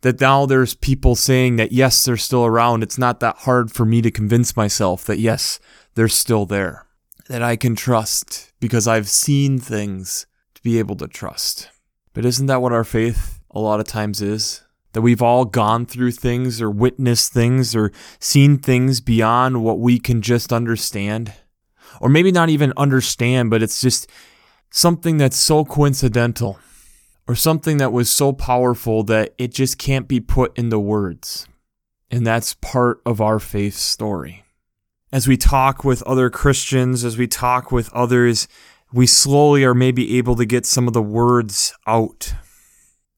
that 0.00 0.20
now 0.20 0.46
there's 0.46 0.74
people 0.74 1.14
saying 1.14 1.56
that 1.56 1.72
yes, 1.72 2.04
they're 2.04 2.16
still 2.16 2.44
around. 2.44 2.82
It's 2.82 2.98
not 2.98 3.20
that 3.20 3.38
hard 3.38 3.70
for 3.70 3.84
me 3.84 4.02
to 4.02 4.10
convince 4.10 4.56
myself 4.56 5.04
that 5.04 5.18
yes, 5.18 5.58
they're 5.94 6.08
still 6.08 6.46
there. 6.46 6.86
That 7.28 7.42
I 7.42 7.56
can 7.56 7.74
trust 7.74 8.52
because 8.60 8.86
I've 8.86 9.08
seen 9.08 9.58
things 9.58 10.26
to 10.54 10.62
be 10.62 10.78
able 10.78 10.96
to 10.96 11.08
trust. 11.08 11.70
But 12.16 12.24
isn't 12.24 12.46
that 12.46 12.62
what 12.62 12.72
our 12.72 12.82
faith 12.82 13.40
a 13.50 13.60
lot 13.60 13.78
of 13.78 13.86
times 13.86 14.22
is? 14.22 14.62
That 14.94 15.02
we've 15.02 15.20
all 15.20 15.44
gone 15.44 15.84
through 15.84 16.12
things 16.12 16.62
or 16.62 16.70
witnessed 16.70 17.30
things 17.30 17.76
or 17.76 17.92
seen 18.18 18.56
things 18.56 19.02
beyond 19.02 19.62
what 19.62 19.80
we 19.80 19.98
can 19.98 20.22
just 20.22 20.50
understand? 20.50 21.34
Or 22.00 22.08
maybe 22.08 22.32
not 22.32 22.48
even 22.48 22.72
understand, 22.74 23.50
but 23.50 23.62
it's 23.62 23.82
just 23.82 24.08
something 24.70 25.18
that's 25.18 25.36
so 25.36 25.66
coincidental 25.66 26.58
or 27.28 27.34
something 27.34 27.76
that 27.76 27.92
was 27.92 28.08
so 28.08 28.32
powerful 28.32 29.02
that 29.02 29.34
it 29.36 29.52
just 29.52 29.76
can't 29.76 30.08
be 30.08 30.18
put 30.18 30.56
into 30.56 30.78
words. 30.78 31.46
And 32.10 32.26
that's 32.26 32.54
part 32.54 33.02
of 33.04 33.20
our 33.20 33.38
faith 33.38 33.74
story. 33.74 34.42
As 35.12 35.28
we 35.28 35.36
talk 35.36 35.84
with 35.84 36.02
other 36.04 36.30
Christians, 36.30 37.04
as 37.04 37.18
we 37.18 37.26
talk 37.26 37.70
with 37.70 37.92
others, 37.92 38.48
we 38.96 39.06
slowly 39.06 39.62
are 39.62 39.74
maybe 39.74 40.16
able 40.16 40.34
to 40.36 40.46
get 40.46 40.64
some 40.64 40.88
of 40.88 40.94
the 40.94 41.02
words 41.02 41.74
out. 41.86 42.32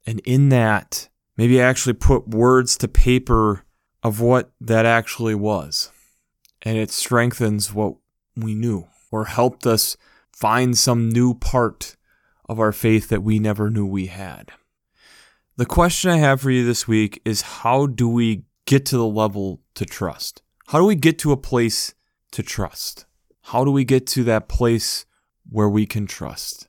And 0.04 0.18
in 0.24 0.48
that, 0.48 1.08
maybe 1.36 1.60
actually 1.60 1.92
put 1.92 2.26
words 2.26 2.76
to 2.78 2.88
paper 2.88 3.64
of 4.02 4.20
what 4.20 4.50
that 4.60 4.84
actually 4.84 5.36
was. 5.36 5.92
And 6.62 6.76
it 6.76 6.90
strengthens 6.90 7.72
what 7.72 7.94
we 8.34 8.56
knew 8.56 8.88
or 9.12 9.26
helped 9.26 9.68
us 9.68 9.96
find 10.32 10.76
some 10.76 11.10
new 11.10 11.32
part 11.32 11.94
of 12.48 12.58
our 12.58 12.72
faith 12.72 13.08
that 13.10 13.22
we 13.22 13.38
never 13.38 13.70
knew 13.70 13.86
we 13.86 14.06
had. 14.06 14.50
The 15.58 15.66
question 15.66 16.10
I 16.10 16.16
have 16.16 16.40
for 16.40 16.50
you 16.50 16.66
this 16.66 16.88
week 16.88 17.22
is 17.24 17.42
how 17.42 17.86
do 17.86 18.08
we 18.08 18.42
get 18.66 18.84
to 18.86 18.96
the 18.96 19.06
level 19.06 19.60
to 19.76 19.84
trust? 19.84 20.42
How 20.66 20.80
do 20.80 20.86
we 20.86 20.96
get 20.96 21.20
to 21.20 21.30
a 21.30 21.36
place 21.36 21.94
to 22.32 22.42
trust? 22.42 23.06
How 23.42 23.64
do 23.64 23.70
we 23.70 23.84
get 23.84 24.08
to 24.08 24.24
that 24.24 24.48
place 24.48 25.06
where 25.48 25.68
we 25.68 25.87
can 25.87 26.06
trust? 26.06 26.68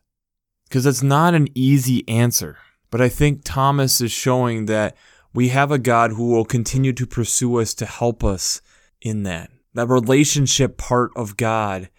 Because 0.67 0.85
it's 0.85 1.03
not 1.03 1.33
an 1.33 1.47
easy 1.55 2.07
answer, 2.07 2.57
but 2.91 3.01
I 3.01 3.09
think 3.09 3.41
Thomas 3.43 4.01
is 4.01 4.11
showing 4.11 4.65
that 4.67 4.95
we 5.33 5.49
have 5.49 5.71
a 5.71 5.79
God 5.79 6.11
who 6.11 6.29
will 6.29 6.45
continue 6.45 6.93
to 6.93 7.05
pursue 7.05 7.59
us 7.59 7.73
to 7.75 7.85
help 7.85 8.23
us 8.23 8.61
in 9.01 9.23
that. 9.23 9.51
That 9.73 9.87
relationship 9.87 10.77
part 10.77 11.11
of 11.15 11.37
God. 11.37 11.89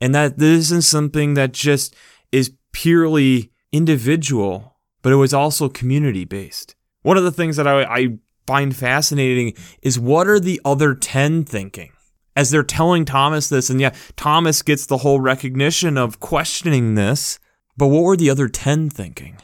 And 0.00 0.14
that 0.14 0.38
this 0.38 0.64
isn't 0.64 0.84
something 0.84 1.34
that 1.34 1.52
just 1.52 1.94
is 2.32 2.52
purely 2.72 3.52
individual, 3.70 4.76
but 5.02 5.12
it 5.12 5.16
was 5.16 5.32
also 5.32 5.68
community 5.68 6.24
based. 6.24 6.74
One 7.02 7.16
of 7.16 7.24
the 7.24 7.32
things 7.32 7.56
that 7.56 7.68
I, 7.68 7.84
I 7.84 8.18
find 8.46 8.74
fascinating 8.74 9.54
is 9.82 9.98
what 9.98 10.26
are 10.26 10.40
the 10.40 10.60
other 10.64 10.94
10 10.94 11.44
thinking? 11.44 11.92
As 12.34 12.50
they're 12.50 12.62
telling 12.62 13.04
Thomas 13.04 13.48
this, 13.48 13.68
and 13.68 13.80
yeah, 13.80 13.94
Thomas 14.16 14.62
gets 14.62 14.86
the 14.86 14.98
whole 14.98 15.20
recognition 15.20 15.98
of 15.98 16.20
questioning 16.20 16.94
this, 16.94 17.38
but 17.76 17.88
what 17.88 18.04
were 18.04 18.16
the 18.16 18.30
other 18.30 18.48
10 18.48 18.90
thinking? 18.90 19.38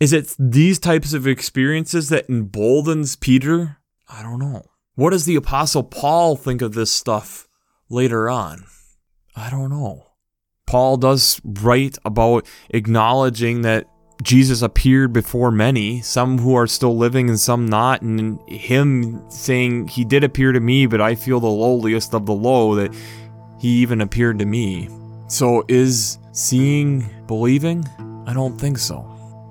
Is 0.00 0.12
it 0.12 0.34
these 0.38 0.78
types 0.78 1.12
of 1.12 1.26
experiences 1.26 2.08
that 2.08 2.28
emboldens 2.28 3.16
Peter? 3.16 3.78
I 4.08 4.22
don't 4.22 4.38
know. 4.38 4.62
What 4.94 5.10
does 5.10 5.26
the 5.26 5.36
Apostle 5.36 5.84
Paul 5.84 6.36
think 6.36 6.60
of 6.60 6.74
this 6.74 6.90
stuff 6.90 7.46
later 7.88 8.28
on? 8.28 8.64
I 9.36 9.48
don't 9.48 9.70
know. 9.70 10.08
Paul 10.66 10.96
does 10.96 11.40
write 11.44 11.98
about 12.04 12.46
acknowledging 12.70 13.62
that 13.62 13.86
Jesus 14.22 14.62
appeared 14.62 15.12
before 15.12 15.50
many, 15.50 16.00
some 16.00 16.38
who 16.38 16.54
are 16.54 16.66
still 16.66 16.96
living 16.96 17.28
and 17.28 17.38
some 17.38 17.66
not, 17.66 18.02
and 18.02 18.40
him 18.48 19.28
saying, 19.30 19.88
He 19.88 20.04
did 20.04 20.22
appear 20.22 20.52
to 20.52 20.60
me, 20.60 20.86
but 20.86 21.00
I 21.00 21.14
feel 21.14 21.40
the 21.40 21.48
lowliest 21.48 22.14
of 22.14 22.26
the 22.26 22.32
low, 22.32 22.74
that 22.76 22.94
He 23.58 23.68
even 23.68 24.00
appeared 24.00 24.38
to 24.38 24.46
me. 24.46 24.88
So 25.26 25.64
is 25.68 26.18
seeing 26.32 27.08
believing? 27.26 27.84
I 28.26 28.32
don't 28.32 28.58
think 28.58 28.78
so. 28.78 29.08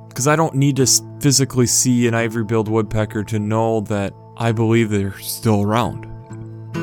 Because 0.07 0.27
I 0.27 0.35
don't 0.35 0.55
need 0.55 0.77
to 0.77 0.87
physically 1.19 1.67
see 1.67 2.07
an 2.07 2.13
ivory 2.13 2.43
billed 2.43 2.67
woodpecker 2.67 3.23
to 3.25 3.39
know 3.39 3.81
that 3.81 4.13
I 4.37 4.51
believe 4.51 4.89
they're 4.89 5.19
still 5.19 5.61
around. 5.61 6.07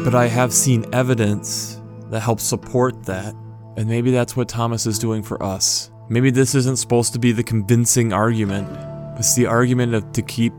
But 0.04 0.14
I 0.14 0.26
have 0.26 0.52
seen 0.52 0.86
evidence 0.92 1.80
that 2.10 2.20
helps 2.20 2.44
support 2.44 3.04
that, 3.04 3.34
and 3.76 3.88
maybe 3.88 4.10
that's 4.10 4.36
what 4.36 4.48
Thomas 4.48 4.86
is 4.86 4.98
doing 4.98 5.22
for 5.22 5.42
us. 5.42 5.90
Maybe 6.10 6.30
this 6.30 6.54
isn't 6.54 6.78
supposed 6.78 7.12
to 7.12 7.18
be 7.18 7.32
the 7.32 7.42
convincing 7.42 8.14
argument, 8.14 8.66
it's 9.18 9.34
the 9.34 9.44
argument 9.44 9.92
of 9.94 10.10
to 10.12 10.22
keep 10.22 10.54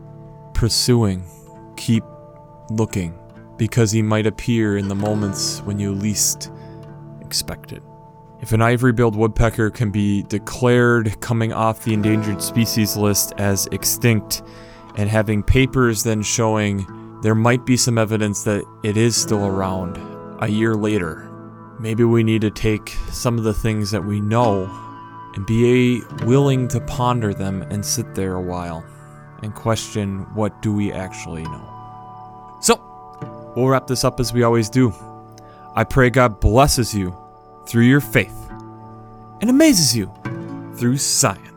pursuing, 0.54 1.24
keep 1.76 2.04
looking, 2.70 3.18
because 3.56 3.90
he 3.90 4.00
might 4.00 4.26
appear 4.26 4.76
in 4.76 4.86
the 4.86 4.94
moments 4.94 5.60
when 5.62 5.80
you 5.80 5.92
least 5.92 6.52
expect 7.20 7.72
it. 7.72 7.82
If 8.40 8.52
an 8.52 8.62
ivory 8.62 8.92
billed 8.92 9.16
woodpecker 9.16 9.70
can 9.70 9.90
be 9.90 10.22
declared 10.22 11.20
coming 11.20 11.52
off 11.52 11.84
the 11.84 11.94
endangered 11.94 12.40
species 12.40 12.96
list 12.96 13.32
as 13.36 13.66
extinct, 13.72 14.42
and 14.96 15.10
having 15.10 15.42
papers 15.42 16.04
then 16.04 16.22
showing 16.22 16.86
there 17.22 17.34
might 17.34 17.66
be 17.66 17.76
some 17.76 17.98
evidence 17.98 18.44
that 18.44 18.64
it 18.84 18.96
is 18.96 19.16
still 19.16 19.44
around 19.44 19.98
a 20.42 20.48
year 20.48 20.76
later, 20.76 21.28
maybe 21.80 22.04
we 22.04 22.22
need 22.22 22.42
to 22.42 22.50
take 22.50 22.90
some 23.10 23.36
of 23.36 23.42
the 23.42 23.52
things 23.52 23.90
that 23.90 24.04
we 24.04 24.20
know 24.20 24.66
and 25.34 25.46
be 25.46 26.02
willing 26.24 26.68
to 26.68 26.80
ponder 26.80 27.32
them 27.32 27.62
and 27.62 27.84
sit 27.84 28.14
there 28.14 28.34
a 28.34 28.40
while 28.40 28.84
and 29.42 29.54
question 29.54 30.20
what 30.34 30.60
do 30.62 30.72
we 30.74 30.92
actually 30.92 31.44
know. 31.44 32.58
So, 32.60 33.52
we'll 33.56 33.68
wrap 33.68 33.86
this 33.86 34.04
up 34.04 34.20
as 34.20 34.32
we 34.32 34.42
always 34.42 34.68
do. 34.68 34.92
I 35.74 35.84
pray 35.84 36.10
God 36.10 36.40
blesses 36.40 36.94
you 36.94 37.16
through 37.66 37.84
your 37.84 38.00
faith 38.00 38.50
and 39.40 39.48
amazes 39.48 39.96
you 39.96 40.12
through 40.76 40.96
science. 40.98 41.49